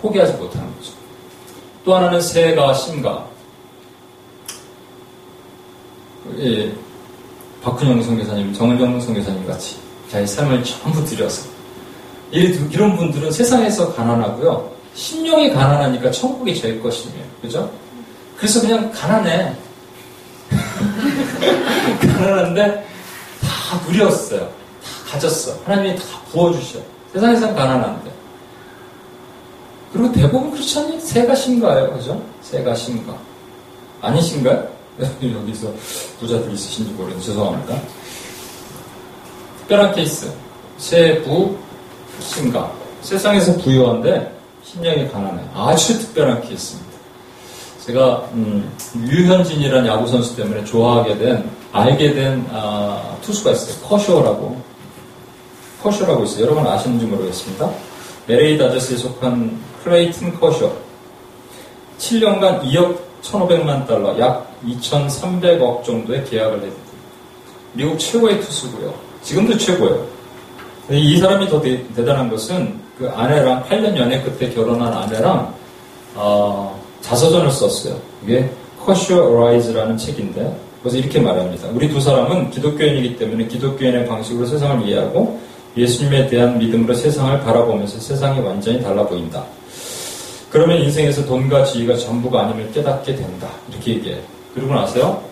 [0.00, 0.92] 포기하지 못하는 거죠.
[1.84, 3.26] 또 하나는 새가, 신가.
[6.38, 6.72] 예,
[7.62, 9.76] 박근영 선교사님, 정은정 선교사님 같이
[10.10, 11.48] 자기 삶을 전부 들여서
[12.30, 14.70] 이런 분들은 세상에서 가난하고요.
[14.94, 17.70] 심령이 가난하니까 천국이 제일 것이며, 그죠?
[18.36, 19.54] 그래서 그냥 가난해.
[22.00, 22.86] 가난한데
[23.40, 24.40] 다 누렸어요.
[24.40, 25.58] 다 가졌어.
[25.64, 26.78] 하나님이 다 부어주셔.
[27.12, 28.10] 세상에선 가난한데.
[29.92, 31.00] 그리고 대부분 그렇지 않니?
[31.00, 31.92] 새가 신가요?
[31.92, 32.22] 그죠?
[32.42, 33.16] 새가 신가.
[34.02, 34.68] 아니신가요?
[35.22, 35.72] 여기서
[36.20, 37.80] 부자들 있으신지 모르겠는데 죄송합니다.
[39.60, 40.32] 특별한 케이스.
[40.76, 41.56] 세부
[42.20, 42.72] 신가.
[43.02, 45.42] 세상에서 부유한데 심령이 가난해.
[45.54, 46.87] 아주 특별한 케이스입니다.
[47.88, 53.88] 제가 음, 류현진이라는 야구 선수 때문에 좋아하게 된 알게 된 아, 투수가 있어요.
[53.88, 54.60] 커쇼라고.
[55.82, 56.44] 커쇼라고 있어요.
[56.44, 57.70] 여러분 아시는지 모르겠습니다.
[58.28, 60.70] LA 다저스에 속한 클레이튼 커쇼.
[61.98, 66.92] 7년간 2억 1,500만 달러, 약 2,300억 정도의 계약을 했습니다.
[67.72, 68.94] 미국 최고의 투수고요.
[69.22, 70.06] 지금도 최고예요.
[70.90, 75.54] 이 사람이 더 대, 단한 것은 그 아내랑 8년 연애 끝에 결혼한 아내랑
[76.14, 76.77] 어,
[77.08, 77.96] 자서전을 썼어요.
[78.24, 78.50] 이게
[78.86, 81.68] 어라이즈라는 책인데 그래서 이렇게 말합니다.
[81.74, 85.40] 우리 두 사람은 기독교인이기 때문에 기독교인의 방식으로 세상을 이해하고
[85.76, 89.44] 예수님에 대한 믿음으로 세상을 바라보면서 세상이 완전히 달라 보인다.
[90.50, 93.48] 그러면 인생에서 돈과 지위가 전부가 아님을 깨닫게 된다.
[93.70, 94.22] 이렇게 얘기해요.
[94.54, 95.22] 그리고 나서요,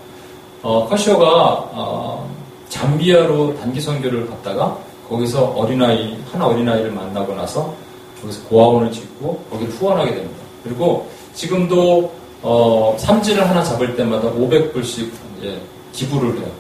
[0.63, 1.27] 어, 커쇼가
[1.73, 2.31] 어,
[2.69, 7.75] 잠비아로 단기 선교를 갔다가 거기서 어린아이, 한 어린아이를 만나고 나서
[8.21, 10.37] 거기서 고아원을 짓고 거기를 후원하게 됩니다.
[10.63, 12.13] 그리고 지금도
[12.43, 15.61] 어, 삼지를 하나 잡을 때마다 500불씩 이제
[15.93, 16.51] 기부를 해요.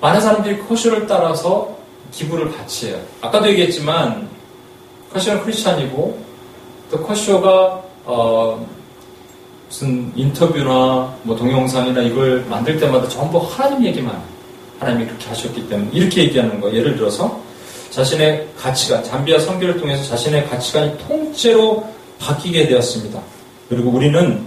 [0.00, 1.76] 많은 사람들이 커쇼를 따라서
[2.12, 3.00] 기부를 같이 해요.
[3.20, 4.28] 아까도 얘기했지만
[5.12, 6.22] 커쇼는 크리스찬이고
[6.90, 8.66] 또 커쇼가 어,
[9.68, 14.22] 무슨 인터뷰나 뭐 동영상이나 이걸 만들 때마다 전부 하나님 얘기만
[14.78, 16.76] 하나님이 그렇게 하셨기 때문에 이렇게 얘기하는 거예요.
[16.76, 17.40] 예를 들어서
[17.90, 21.86] 자신의 가치관, 잠비아 선교를 통해서 자신의 가치관이 통째로
[22.18, 23.20] 바뀌게 되었습니다.
[23.72, 24.44] 그리고 우리는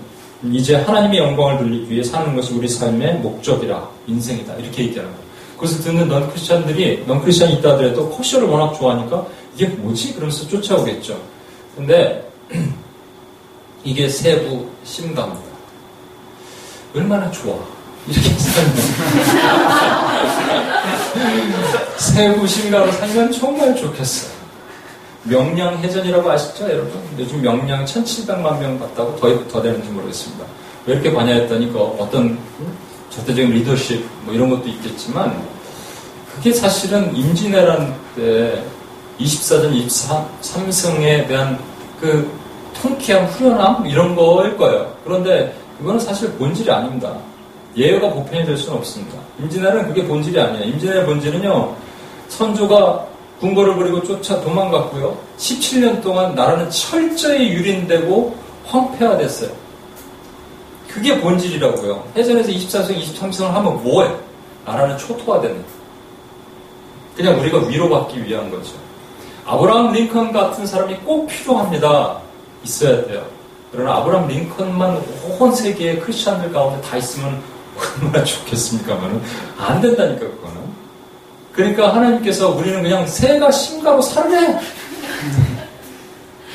[0.51, 5.25] 이제 하나님의 영광을 돌리기 위해 사는 것이 우리 삶의 목적이라 인생이다 이렇게 얘기하는 거예요.
[5.57, 10.13] 그래서 듣는 넌 크리스찬들이 넌 크리스찬이 있다 하더라도 커쇼를 워낙 좋아하니까 이게 뭐지?
[10.13, 11.19] 그러면서 쫓아오겠죠.
[11.75, 12.29] 근데
[13.83, 15.41] 이게 세부 심가입니다.
[16.93, 17.57] 얼마나 좋아.
[18.07, 18.75] 이렇게 살면.
[21.97, 24.35] 세부 심가로 살면 정말 좋겠어요.
[25.25, 27.01] 명량 해전이라고 아시죠, 여러분?
[27.17, 30.45] 요즘 명량 1700만 명 봤다고 더, 더 되는지 모르겠습니다.
[30.85, 32.37] 왜 이렇게 반야했더니 그 어떤
[33.09, 35.41] 절대적인 리더십 뭐 이런 것도 있겠지만
[36.35, 38.63] 그게 사실은 임진왜란 때
[39.19, 41.57] 24전 23승에 대한
[41.99, 42.29] 그
[42.81, 44.93] 통쾌함, 후련함 이런 거일 거예요.
[45.03, 47.15] 그런데 그거는 사실 본질이 아닙니다.
[47.75, 49.17] 예외가 보편이 될 수는 없습니다.
[49.39, 50.65] 임진왜는 그게 본질이 아니에요.
[50.65, 51.75] 임진왜의 본질은요.
[52.29, 55.17] 선조가 궁궐을 버리고 쫓아 도망갔고요.
[55.37, 59.51] 17년 동안 나라는 철저히 유린되고 황폐화됐어요.
[60.87, 62.07] 그게 본질이라고요.
[62.15, 64.15] 해전에서 24성, 23성을 하면 뭐해?
[64.65, 65.63] 나라는 초토화되는.
[67.15, 68.73] 그냥 우리가 위로받기 위한 거죠.
[69.45, 72.19] 아브라함 링컨 같은 사람이 꼭 필요합니다.
[72.63, 73.25] 있어야 돼요.
[73.71, 75.03] 그러나 아브라함 링컨만
[75.39, 77.41] 온 세계의 크리스천들 가운데 다 있으면
[78.01, 79.21] 얼마나 좋겠습니까만은
[79.57, 80.64] 안 된다니까 그거는.
[81.55, 84.59] 그러니까 하나님께서 우리는 그냥 새가 심가로 살래.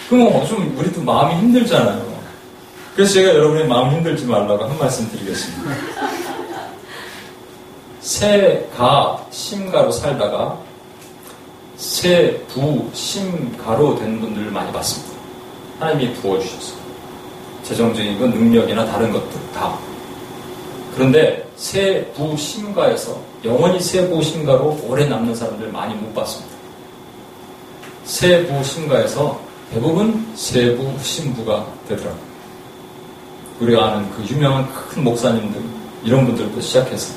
[0.08, 2.10] 그럼 좀 우리도 마음이 힘들잖아요.
[2.94, 5.74] 그래서 제가 여러분의 마음 힘들지 말라고 한 말씀 드리겠습니다.
[8.00, 10.58] 새가 심가로 살다가
[11.76, 15.18] 새부 심가로 된 분들을 많이 봤습니다.
[15.78, 16.74] 하나님이 부어주셔서
[17.62, 19.78] 재정적인 건 능력이나 다른 것들 다.
[20.94, 26.54] 그런데 새부 심가에서 영원히 새부 심가로 오래 남는 사람들 많이 못 봤습니다.
[28.04, 29.40] 새부 심가에서
[29.72, 32.30] 대부분 세부 신부가 되더라고요.
[33.60, 35.60] 우리가 아는 그 유명한 큰 목사님들
[36.04, 37.14] 이런 분들부터 시작해서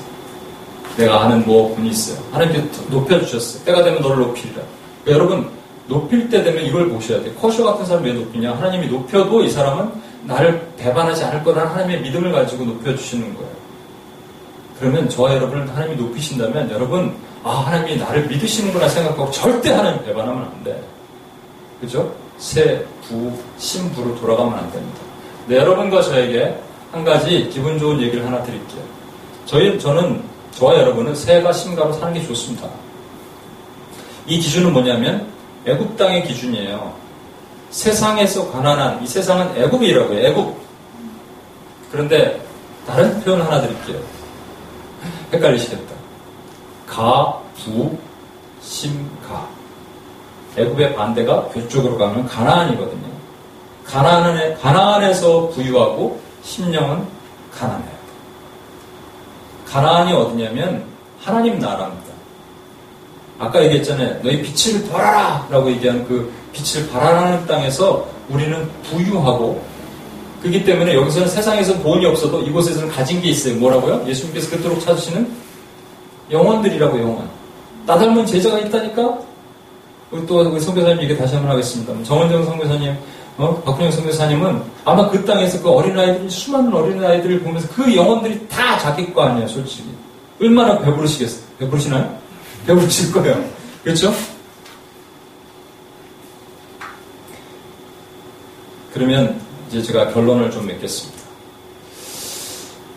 [0.98, 2.24] 내가 아는 뭐 분이 있어요.
[2.32, 3.66] 하나님께 높여주셨어요.
[3.66, 4.62] 때가 되면 너를 높이리라.
[5.04, 5.50] 그러니까 여러분
[5.88, 7.34] 높일 때 되면 이걸 보셔야 돼요.
[7.36, 8.54] 커쇼 같은 사람 왜 높이냐?
[8.54, 9.92] 하나님이 높여도 이 사람은
[10.24, 13.52] 나를 배반하지 않을 거라는 하나님의 믿음을 가지고 높여주시는 거예요.
[14.84, 20.64] 그러면 저와 여러분을 하나님이 높이신다면 여러분 아 하나님이 나를 믿으시는구나 생각하고 절대 하나님 배반하면 안
[20.66, 20.84] 돼.
[21.80, 22.14] 그죠?
[22.38, 25.00] 새, 부, 신부로 돌아가면 안 됩니다.
[25.48, 26.58] 네, 여러분과 저에게
[26.92, 28.82] 한 가지 기분 좋은 얘기를 하나 드릴게요.
[29.46, 30.22] 저희, 저는,
[30.52, 32.68] 저와 여러분은 새가 신가로 사는 게 좋습니다.
[34.28, 35.28] 이 기준은 뭐냐면,
[35.66, 36.94] 애굽 땅의 기준이에요.
[37.70, 40.58] 세상에서 가난한, 이 세상은 애굽이라고요, 애굽.
[41.92, 42.42] 그런데,
[42.86, 44.23] 다른 표현 하나 드릴게요.
[45.34, 45.94] 헷갈리시겠다.
[46.88, 47.98] 가, 부,
[48.62, 49.48] 심, 가.
[50.58, 53.08] 애굽의 반대가 그쪽으로 가면 가나안이거든요.
[53.86, 57.06] 가나안에 가나안에서 부유하고 심령은
[57.58, 57.94] 가난해요.
[59.68, 60.86] 가나안이 어디냐면
[61.20, 62.14] 하나님 나라입니다.
[63.40, 64.22] 아까 얘기했잖아요.
[64.22, 65.48] 너희 빛을 발하라!
[65.50, 69.64] 라고 얘기한 그 빛을 발하라는 땅에서 우리는 부유하고
[70.44, 73.56] 그렇기 때문에 여기서는 세상에서 돈이 없어도 이곳에서는 가진 게 있어요.
[73.56, 74.04] 뭐라고요?
[74.06, 75.26] 예수님께서 그토록 찾으시는
[76.30, 77.30] 영혼들이라고 영혼.
[77.86, 79.20] 나 닮은 제자가 있다니까?
[80.12, 81.94] 우리 또 우리 선교사님 얘기 다시 한번 하겠습니다.
[82.04, 82.94] 정원정 선교사님,
[83.38, 83.62] 어?
[83.66, 89.22] 박훈영 선교사님은 아마 그 땅에서 그 어린아이들, 수많은 어린아이들을 보면서 그 영혼들이 다 자기 거
[89.24, 89.86] 아니야, 솔직히.
[90.42, 91.42] 얼마나 배부르시겠어요?
[91.58, 92.18] 배부르시나요?
[92.68, 93.42] 배부르실 거예요.
[93.82, 94.14] 그렇죠?
[98.94, 99.42] 그러면
[99.74, 101.24] 이제 제가 결론을 좀 맺겠습니다.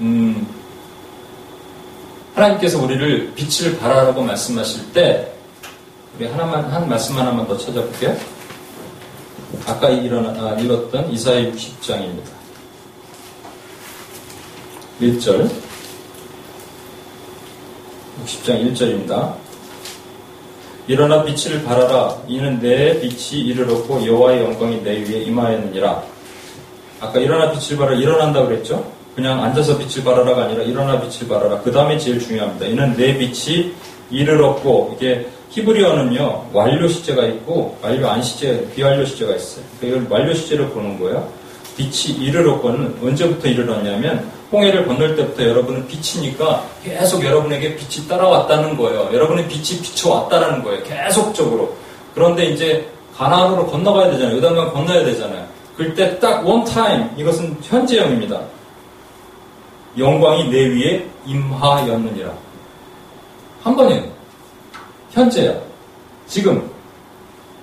[0.03, 0.47] 음,
[2.35, 5.33] 하나님께서 우리를 빛을 발하라고 말씀하실 때
[6.14, 8.14] 우리 하나만, 한 말씀 하나만 더 찾아볼게요.
[9.64, 12.37] 아까 일어나, 아, 읽었던 이사야 60장입니다.
[15.01, 15.51] 1절.
[18.27, 19.35] 60장 1절입니다.
[20.89, 22.18] 일어나 빛을 발하라.
[22.29, 26.15] 이는 내 빛이 이르렀고 여호와의 영광이 내 위에 임하였느니라.
[27.01, 27.99] 아까 일어나 빛을 발하라.
[27.99, 28.92] 일어난다 그랬죠?
[29.14, 31.61] 그냥 앉아서 빛을 발하라가 아니라 일어나 빛을 발하라.
[31.61, 32.66] 그 다음에 제일 중요합니다.
[32.66, 33.72] 이는 내 빛이
[34.11, 39.64] 이르렀고 이게 히브리어는요, 완료 시제가 있고, 완료 안 시제, 비완료 시제가 있어요.
[39.80, 41.28] 그러니까 이걸 완료 시제를 보는 거예요.
[41.76, 49.09] 빛이 이르렀고는 언제부터 이르렀냐면, 홍해를 건널 때부터 여러분은 빛이니까 계속 여러분에게 빛이 따라왔다는 거예요.
[49.12, 50.82] 여러분의 빛이 비춰왔다는 거예요.
[50.84, 51.74] 계속적으로.
[52.14, 54.36] 그런데 이제 가나안으로 건너가야 되잖아요.
[54.36, 55.36] 요단강 건너야 되잖아요.
[55.77, 58.41] 그때 딱 원타임, 이것은 현재형입니다.
[59.99, 62.33] 영광이 내 위에 임하였느니라.
[63.62, 64.05] 한 번이에요.
[65.11, 65.55] 현재야.
[66.27, 66.70] 지금.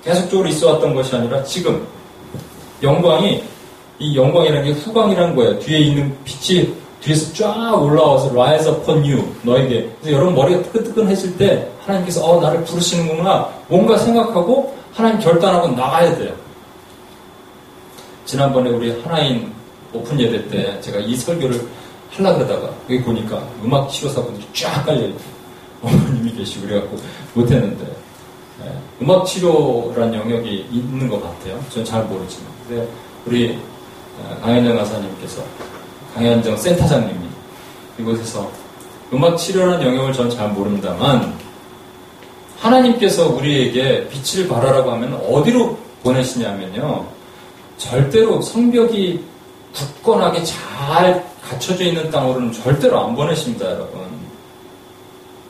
[0.04, 1.88] 계속적으로 있어 왔던 것이 아니라 지금.
[2.82, 3.44] 영광이,
[4.00, 5.60] 이 영광이라는 게 후광이라는 거예요.
[5.60, 9.90] 뒤에 있는 빛이 뒤에서 쫙 올라와서 rise upon you, 너에게.
[10.02, 13.50] 그래서 여러분 머리가 뜨끈뜨끈했을 때 하나님께서 어, 나를 부르시는구나.
[13.68, 16.43] 뭔가 생각하고 하나님 결단하고 나가야 돼요.
[18.26, 19.52] 지난번에 우리 하나인
[19.94, 21.68] 오픈 예배 때 제가 이 설교를
[22.12, 25.20] 하려 그러다가 여기 보니까 음악 치료사분들이 쫙 깔려있고
[25.84, 26.98] 어머님이 계시고 그래갖고
[27.34, 27.86] 못했는데
[28.64, 28.72] 네.
[29.02, 31.60] 음악 치료란 영역이 있는 것 같아요.
[31.70, 32.48] 저는 잘 모르지만.
[32.68, 32.88] 근데
[33.26, 33.60] 우리
[34.20, 35.44] 어, 강현정 가사님께서
[36.16, 37.28] 강현정 센터장님이
[38.00, 38.50] 이곳에서
[39.12, 41.34] 음악 치료라는 영역을 저는 잘 모릅니다만
[42.60, 47.06] 하나님께서 우리에게 빛을 발하라고 하면 어디로 보내시냐면요.
[47.78, 49.20] 절대로 성벽이
[49.74, 54.02] 굳건하게 잘 갖춰져 있는 땅으로는 절대로 안 보내십니다, 여러분.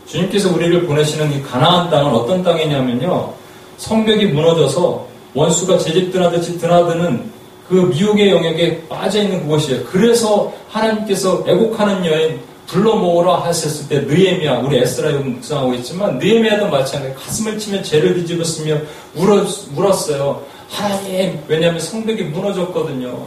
[0.07, 3.33] 주님께서 우리를 보내시는 이 가나안 땅은 어떤 땅이냐면요.
[3.77, 7.31] 성벽이 무너져서 원수가 제 집 드나듯이 드나드는
[7.67, 9.83] 그 미혹의 영역에 빠져 있는 그것이에요.
[9.85, 17.13] 그래서 하나님께서 애곡하는 여인 불러 모으라 하셨을 때 느에미아 우리 에스라 묵상하고 있지만 느에미아도 마찬가지
[17.15, 18.77] 가슴을 치며 죄를 뒤집었으며
[19.15, 20.43] 울었, 울었어요.
[20.73, 23.25] 하나님 왜냐하면 성벽이 무너졌거든요.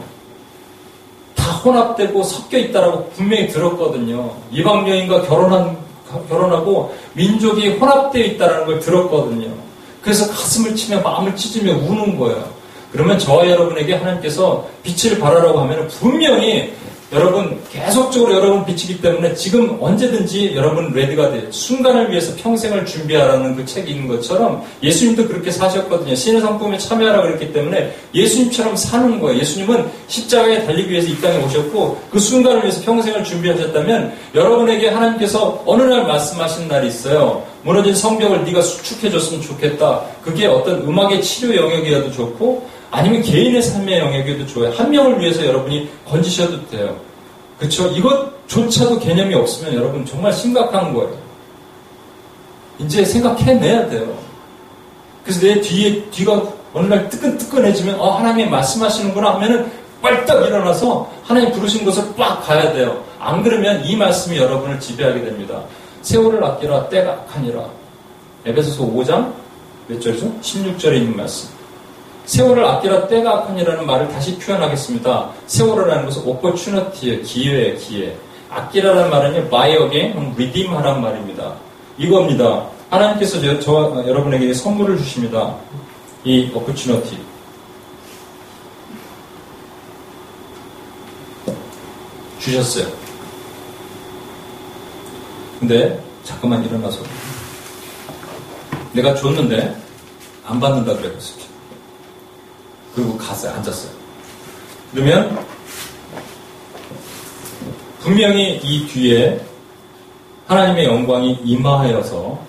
[1.35, 4.31] 다다 혼합되고 섞여 있다라고 분명히 들었거든요.
[4.51, 5.77] 이방 여인과 결혼한
[6.29, 9.47] 결혼하고 민족이 혼합되어 있다는 걸 들었거든요.
[10.01, 12.47] 그래서 가슴을 치며 마음을 찢으며 우는 거예요.
[12.91, 16.73] 그러면 저와 여러분에게 하나님께서 빛을 발하라고 하면 분명히
[17.13, 23.65] 여러분 계속적으로 여러분 빛이기 때문에 지금 언제든지 여러분 레드가 돼 순간을 위해서 평생을 준비하라는 그
[23.65, 26.13] 책이 있는 것처럼 예수님도 그렇게 사셨거든요.
[26.13, 29.39] 신의 성품에 참여하라 그랬기 때문에 예수님처럼 사는 거예요.
[29.39, 35.83] 예수님은 십자가에 달리기 위해서 이 땅에 오셨고 그 순간을 위해서 평생을 준비하셨다면 여러분에게 하나님께서 어느
[35.83, 37.43] 날 말씀하신 날이 있어요.
[37.63, 40.01] 무너진 성벽을 네가 수축해 줬으면 좋겠다.
[40.23, 44.71] 그게 어떤 음악의 치료 영역이어도 좋고 아니면 개인의 삶의 영역에도 좋아요.
[44.73, 46.99] 한 명을 위해서 여러분이 건지셔도 돼요.
[47.59, 47.87] 그렇죠?
[47.87, 51.17] 이것조차도 개념이 없으면 여러분 정말 심각한 거예요.
[52.79, 54.17] 이제 생각해내야 돼요.
[55.23, 56.41] 그래서 내 뒤에 뒤가
[56.73, 59.69] 어느 날 뜨끈뜨끈해지면 어 하나님이 말씀하시는구나 하면은
[60.01, 63.03] 빨딱 일어나서 하나님 부르신 곳을 빡 가야 돼요.
[63.19, 65.63] 안 그러면 이 말씀이 여러분을 지배하게 됩니다.
[66.03, 67.65] 세월을 아끼라 때가 악하니라.
[68.45, 69.33] 에베소서 5장
[69.87, 70.31] 몇 절이죠?
[70.41, 71.56] 16절에 있는 말씀.
[72.27, 75.31] 세월을 아끼라 때가 악하니라는 말을 다시 표현하겠습니다.
[75.47, 78.17] 세월이라는 것은 opportunity의 기회의 기회.
[78.49, 79.09] 아끼라는
[79.83, 81.53] again, redeem 하라는 말입니다.
[81.97, 82.67] 이겁니다.
[82.89, 85.55] 하나님께서 저, 저 여러분에게 선물을 주십니다.
[86.25, 87.17] 이 opportunity.
[92.39, 92.87] 주셨어요.
[95.59, 96.99] 근데 잠깐만 일어나서
[98.91, 99.75] 내가 줬는데
[100.45, 101.46] 안 받는다 그랬어요.
[102.97, 103.53] 그리고 갔어요.
[103.53, 103.91] 앉았어요.
[104.91, 105.45] 그러면
[107.99, 109.39] 분명히 이 뒤에
[110.47, 112.39] 하나님의 영광이 임하여서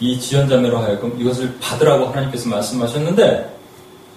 [0.00, 3.56] 이 지연자매로 하여금 이것을 받으라고 하나님께서 말씀하셨는데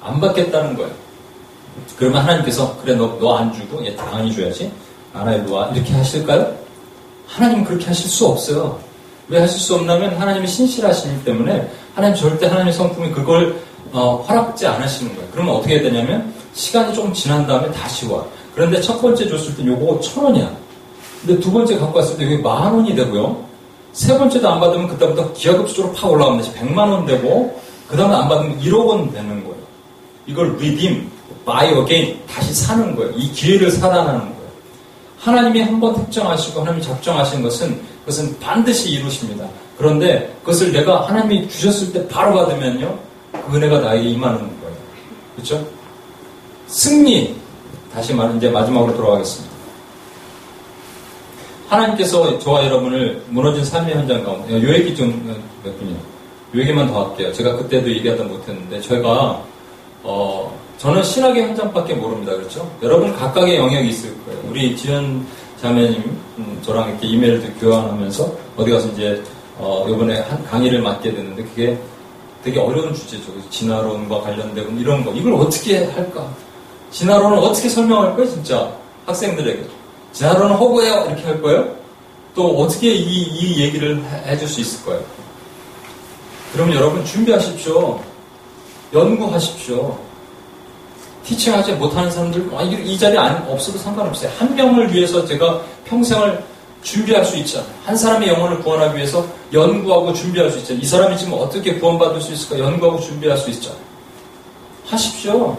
[0.02, 0.90] 안 받겠다는 거예요.
[1.96, 4.72] 그러면 하나님께서 그래 너 너 안 주고 얘 당연히 줘야지
[5.14, 6.58] 아나 일로 와 이렇게 하실까요?
[7.28, 8.80] 하나님은 그렇게 하실 수 없어요.
[9.28, 15.16] 왜 하실 수 없냐면 하나님이 신실하시기 때문에 하나님 절대 하나님의 성품이 그걸 어, 허락지 않으시는
[15.16, 15.30] 거예요.
[15.32, 18.24] 그러면 어떻게 해야 되냐면 시간이 조금 지난 다음에 다시 와.
[18.56, 20.52] 그런데 첫 번째 줬을 때 요거 천 원이야.
[21.26, 23.46] 근데 두 번째 갖고 왔을 때 이게 만 원이 되고요.
[23.94, 28.28] 세 번째도 안 받으면 그때부터 기하급수적으로 팍 올라가면 다시 100만 원 되고 그 다음에 안
[28.30, 29.62] 받으면 1억 원 되는 거예요.
[30.26, 31.10] 이걸 redeem,
[31.46, 33.12] buy again 다시 사는 거예요.
[33.16, 34.32] 이 기회를 살아나는 거예요.
[35.20, 39.46] 하나님이 한 번 특정하시고 하나님이 작정하신 것은 그것은 반드시 이루십니다.
[39.78, 42.98] 그런데 그것을 내가 하나님이 주셨을 때 바로 받으면요.
[43.32, 44.76] 그 은혜가 나에게 임하는 거예요.
[45.36, 45.68] 그렇죠?
[46.68, 47.36] 승리.
[47.94, 49.52] 다시 말은 이제 마지막으로 돌아가겠습니다.
[51.68, 55.96] 하나님께서 저와 여러분을 무너진 삶의 현장 가운데 요 얘기 좀몇 분이요.
[55.96, 57.32] 요 얘기만 더 할게요.
[57.32, 59.42] 제가 그때도 얘기하다 못했는데 저희가
[60.04, 62.34] 어 저는 신학의 현장밖에 모릅니다.
[62.34, 62.70] 그렇죠?
[62.82, 64.42] 여러분 각각의 영역이 있을 거예요.
[64.50, 65.26] 우리 지연
[65.62, 66.02] 자매님
[66.40, 69.24] 음, 저랑 이렇게 이메일도 교환하면서 어디 가서 이제
[69.58, 71.78] 어, 이번에 한 강의를 맡게 됐는데 그게
[72.44, 73.32] 되게 어려운 주제죠.
[73.50, 75.12] 진화론과 관련되고 이런 거.
[75.12, 76.28] 이걸 어떻게 할까?
[76.92, 78.72] 진화론을 어떻게 설명할 거예요, 진짜?
[79.06, 79.66] 학생들에게.
[80.14, 81.06] 진화론은 허구예요.
[81.08, 81.76] 이렇게 할 거예요?
[82.34, 85.04] 또 어떻게 이, 이 얘기를 해줄 수 있을 거예요?
[86.54, 88.00] 그러면 여러분 준비하십시오.
[88.94, 89.98] 연구하십시오.
[91.26, 94.32] 티칭하지 못하는 사람들, 아, 이, 이 자리에 안, 없어도 상관없어요.
[94.38, 96.44] 한 명을 위해서 제가 평생을
[96.84, 97.70] 준비할 수 있잖아요.
[97.86, 100.82] 한 사람의 영혼을 구원하기 위해서 연구하고 준비할 수 있잖아요.
[100.82, 103.82] 이 사람이 지금 어떻게 구원받을 수 있을까 연구하고 준비할 수 있잖아요.
[104.86, 105.58] 하십시오.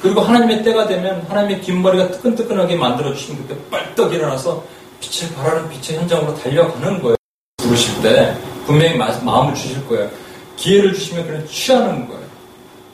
[0.00, 4.64] 그리고 하나님의 때가 되면 하나님의 긴 머리가 뜨끈뜨끈하게 만들어주시면 그때 빨떡 일어나서
[5.00, 7.16] 빛을 발하는 빛의 현장으로 달려가는 거예요.
[7.56, 10.08] 부르실 때 분명히 마음을 주실 거예요.
[10.56, 12.22] 기회를 주시면 그냥 취하는 거예요.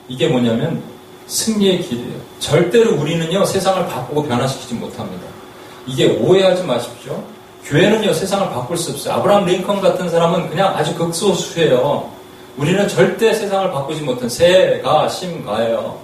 [0.07, 0.83] 이게 뭐냐면
[1.27, 2.19] 승리의 길이에요.
[2.39, 5.34] 절대로 우리는요 세상을 바꾸고 변화시키지 못합니다.
[5.87, 7.23] 이게 오해하지 마십시오.
[7.65, 9.15] 교회는요, 세상을 바꿀 수 없어요.
[9.15, 12.09] 아브라함 링컨 같은 사람은 그냥 아주 극소수예요.
[12.57, 15.99] 우리는 절대 세상을 바꾸지 못한 새가 심가예요.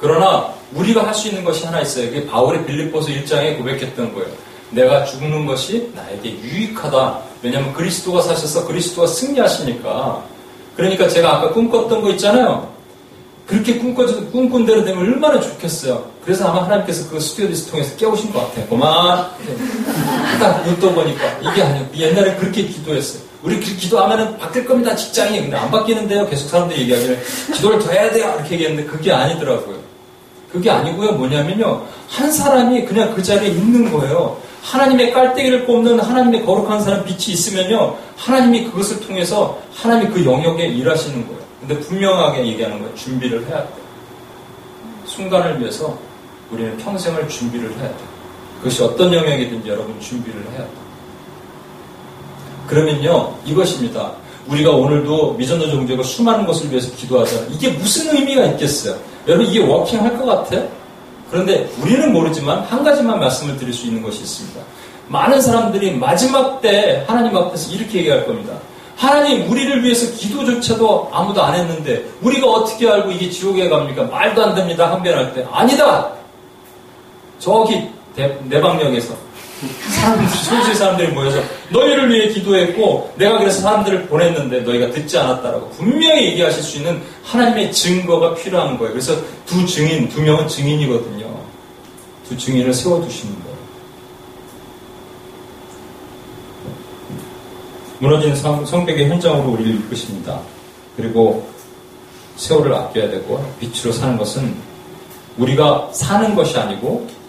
[0.00, 2.06] 그러나 우리가 할 수 있는 것이 하나 있어요.
[2.10, 4.28] 그게 바울의 빌립보서 1장에 고백했던 거예요.
[4.70, 7.18] 내가 죽는 것이 나에게 유익하다.
[7.42, 10.24] 왜냐하면 그리스도가 사셔서 그리스도가 승리하시니까.
[10.76, 12.72] 그러니까 제가 아까 꿈꿨던 거 있잖아요.
[13.46, 16.10] 그렇게 꿈꿔서 꿈꾼 대로 되면 얼마나 좋겠어요.
[16.24, 18.66] 그래서 아마 하나님께서 그 스튜디오스 통해서 깨우신 것 같아요.
[18.68, 19.26] 그만.
[20.38, 23.22] 딱눈 떠 보니까 이게 아니고 옛날에 그렇게 기도했어요.
[23.42, 24.94] 우리 기도하면은 바뀔 겁니다.
[24.94, 25.40] 직장이.
[25.40, 26.28] 근데 안 바뀌는데요.
[26.28, 27.20] 계속 사람들이 얘기하기를
[27.54, 28.34] 기도를 더 해야 돼요.
[28.38, 29.76] 이렇게 얘기했는데 그게 아니더라고요.
[30.52, 31.12] 그게 아니고요.
[31.12, 31.86] 뭐냐면요.
[32.08, 34.40] 한 사람이 그냥 그 자리에 있는 거예요.
[34.62, 37.96] 하나님의 깔때기를 뽑는 하나님의 거룩한 사람 빛이 있으면요.
[38.16, 41.42] 하나님이 그것을 통해서 하나님이 그 영역에 일하시는 거예요.
[41.60, 42.94] 근데 분명하게 얘기하는 거예요.
[42.94, 43.68] 준비를 해야 돼.
[45.06, 45.98] 순간을 위해서
[46.52, 47.96] 우리는 평생을 준비를 해야 돼.
[48.58, 50.70] 그것이 어떤 영역이든지 여러분 준비를 해야 돼.
[52.66, 54.12] 그러면요, 이것입니다.
[54.46, 57.48] 우리가 오늘도 미전도 종교가 수많은 것을 위해서 기도하잖아요.
[57.50, 58.96] 이게 무슨 의미가 있겠어요?
[59.26, 60.62] 여러분, 이게 워킹 할 것 같아?
[61.30, 64.60] 그런데 우리는 모르지만 한 가지만 말씀을 드릴 수 있는 것이 있습니다.
[65.08, 68.52] 많은 사람들이 마지막 때 하나님 앞에서 이렇게 얘기할 겁니다.
[68.96, 74.04] 하나님, 우리를 위해서 기도조차도 아무도 안 했는데, 우리가 어떻게 알고 이게 지옥에 갑니까?
[74.04, 74.92] 말도 안 됩니다.
[74.92, 75.46] 항변할 때.
[75.50, 76.10] 아니다!
[77.42, 79.16] 저기, 대, 내방역에서.
[79.90, 81.40] 사람들, 소수의 사람들이 모여서
[81.70, 87.72] 너희를 위해 기도했고 내가 그래서 사람들을 보냈는데 너희가 듣지 않았다라고 분명히 얘기하실 수 있는 하나님의
[87.72, 88.92] 증거가 필요한 거예요.
[88.92, 89.16] 그래서
[89.46, 91.26] 두 증인, 두 명은 증인이거든요.
[92.28, 93.56] 두 증인을 세워두시는 거예요.
[97.98, 100.40] 무너진 성, 성벽의 현장으로 우리를 이끄십니다.
[100.96, 101.48] 그리고
[102.36, 104.54] 세월을 아껴야 되고 빛으로 사는 것은
[105.38, 107.21] 우리가 사는 것이 아니고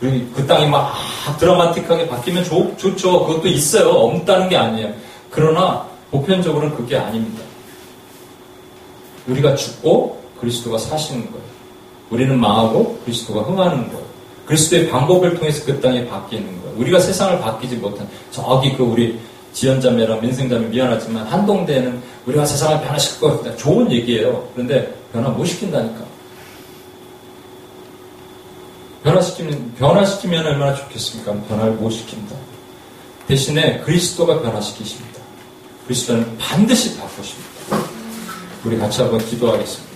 [0.00, 0.94] 그 땅이 막
[1.38, 3.26] 드라마틱하게 바뀌면 좋, 좋죠.
[3.26, 3.88] 그것도 있어요.
[3.88, 4.92] 없다는 게 아니에요.
[5.30, 7.42] 그러나 보편적으로는 그게 아닙니다.
[9.26, 11.46] 우리가 죽고 그리스도가 사시는 거예요.
[12.10, 14.06] 우리는 망하고 그리스도가 흥하는 거예요.
[14.46, 16.76] 그리스도의 방법을 통해서 그 땅이 바뀌는 거예요.
[16.78, 19.18] 우리가 세상을 바뀌지 못한 저기 그 우리
[19.52, 23.56] 지연자매랑 민생자매 미안하지만 한동대에는 우리가 세상을 변화시킬 것 같다.
[23.56, 24.46] 좋은 얘기예요.
[24.54, 26.04] 그런데 변화 못 시킨다니까.
[29.06, 31.32] 변화시키면, 변화시키면 얼마나 좋겠습니까?
[31.48, 32.34] 변화를 못 시킨다.
[33.28, 35.20] 대신에 그리스도가 변화시키십니다.
[35.84, 37.48] 그리스도는 반드시 바꾸십니다.
[38.64, 39.86] 우리 같이 한번 기도하겠습니다.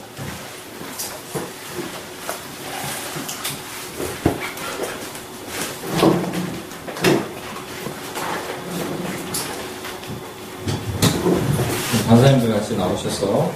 [12.06, 13.52] 강사님들 같이 나오셔서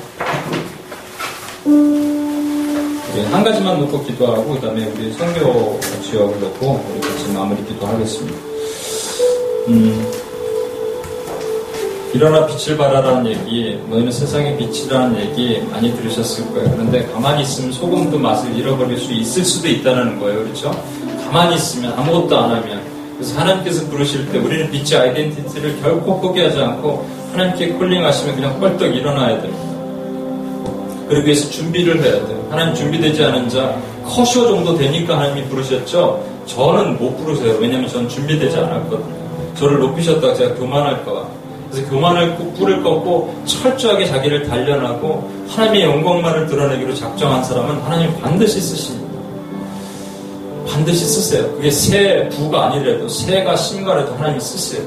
[3.23, 8.39] 한 가지만 놓고 기도하고 그다음에 우리 선교 지역을 놓고 우리 같이 마무리 기도하겠습니다.
[9.69, 10.13] 음,
[12.15, 16.71] 일어나 빛을 발하라는 얘기, 너희는 세상의 빛이라는 얘기 많이 들으셨을 거예요.
[16.71, 20.45] 그런데 가만히 있으면 소금도 맛을 잃어버릴 수 있을 수도 있다는 거예요.
[20.45, 20.71] 그렇죠?
[21.25, 22.83] 가만히 있으면 아무것도 안 하면
[23.17, 29.41] 그래서 하나님께서 부르실 때 우리는 빛의 아이덴티티를 결코 포기하지 않고 하나님께 콜링하시면 그냥 뻘떡 일어나야
[29.41, 29.65] 됩니다.
[31.09, 32.34] 그러기 위해서 준비를 해야 돼요.
[32.51, 36.25] 하나님 준비되지 않은 자 커쇼 정도 되니까 하나님이 부르셨죠.
[36.47, 37.57] 저는 못 부르세요.
[37.59, 39.15] 왜냐하면 저는 준비되지 않았거든요.
[39.55, 41.29] 저를 높이셨다가 제가 교만할까
[41.71, 49.05] 그래서 교만을 뿔을 꺾고 철저하게 자기를 단련하고 하나님의 영광만을 드러내기로 작정한 사람은 하나님 반드시 쓰십니다.
[50.69, 51.51] 반드시 쓰세요.
[51.53, 54.83] 그게 새 부가 아니더라도 새가 신가라도 하나님이 쓰세요.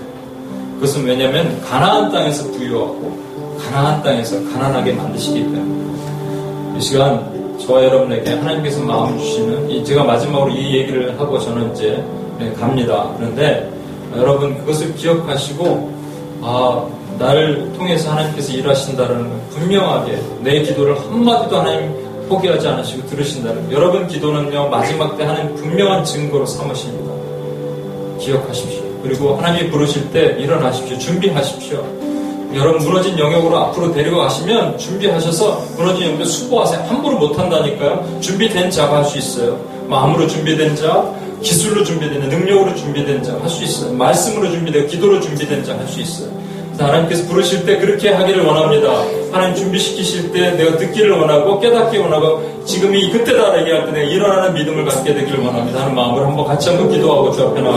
[0.76, 3.18] 그것은 왜냐하면 가나안 땅에서 부유하고
[3.60, 10.78] 가나안 땅에서 가난하게 만드시기 때문에 이 시간 저와 여러분에게 하나님께서 마음 주시는 제가 마지막으로 이
[10.78, 12.04] 얘기를 하고 저는 이제
[12.40, 13.12] 네, 갑니다.
[13.18, 13.70] 그런데
[14.16, 15.94] 여러분 그것을 기억하시고
[16.42, 16.88] 아
[17.18, 24.70] 나를 통해서 하나님께서 일하신다는 걸 분명하게 내 기도를 한마디도 하나님 포기하지 않으시고 들으신다는 여러분 기도는요
[24.70, 27.12] 마지막 때 하나님 분명한 증거로 삼으십니다.
[28.20, 28.84] 기억하십시오.
[29.02, 30.98] 그리고 하나님이 부르실 때 일어나십시오.
[30.98, 32.07] 준비하십시오.
[32.58, 36.86] 여러분 무너진 영역으로 앞으로 데리고 가시면 준비하셔서 무너진 영역 수고하세요.
[36.88, 38.20] 함부로 못한다니까요.
[38.22, 39.60] 준비된 자가 할 수 있어요.
[39.88, 41.04] 마음으로 준비된 자,
[41.42, 43.94] 기술로 준비된 자, 능력으로 준비된 자 할 수 있어요.
[43.94, 46.30] 말씀으로 준비되고 기도로 준비된 자 할 수 있어요.
[46.78, 48.92] 하나님께서 부르실 때 그렇게 하기를 원합니다.
[49.32, 54.86] 하나님 준비시키실 때 내가 듣기를 원하고 깨닫기 원하고 지금이 그때다 얘기할 때 내가 일어나는 믿음을
[54.86, 57.76] 갖게 되기를 원합니다 하는 마음으로 한번 같이 한번 기도하고 주 앞에 나가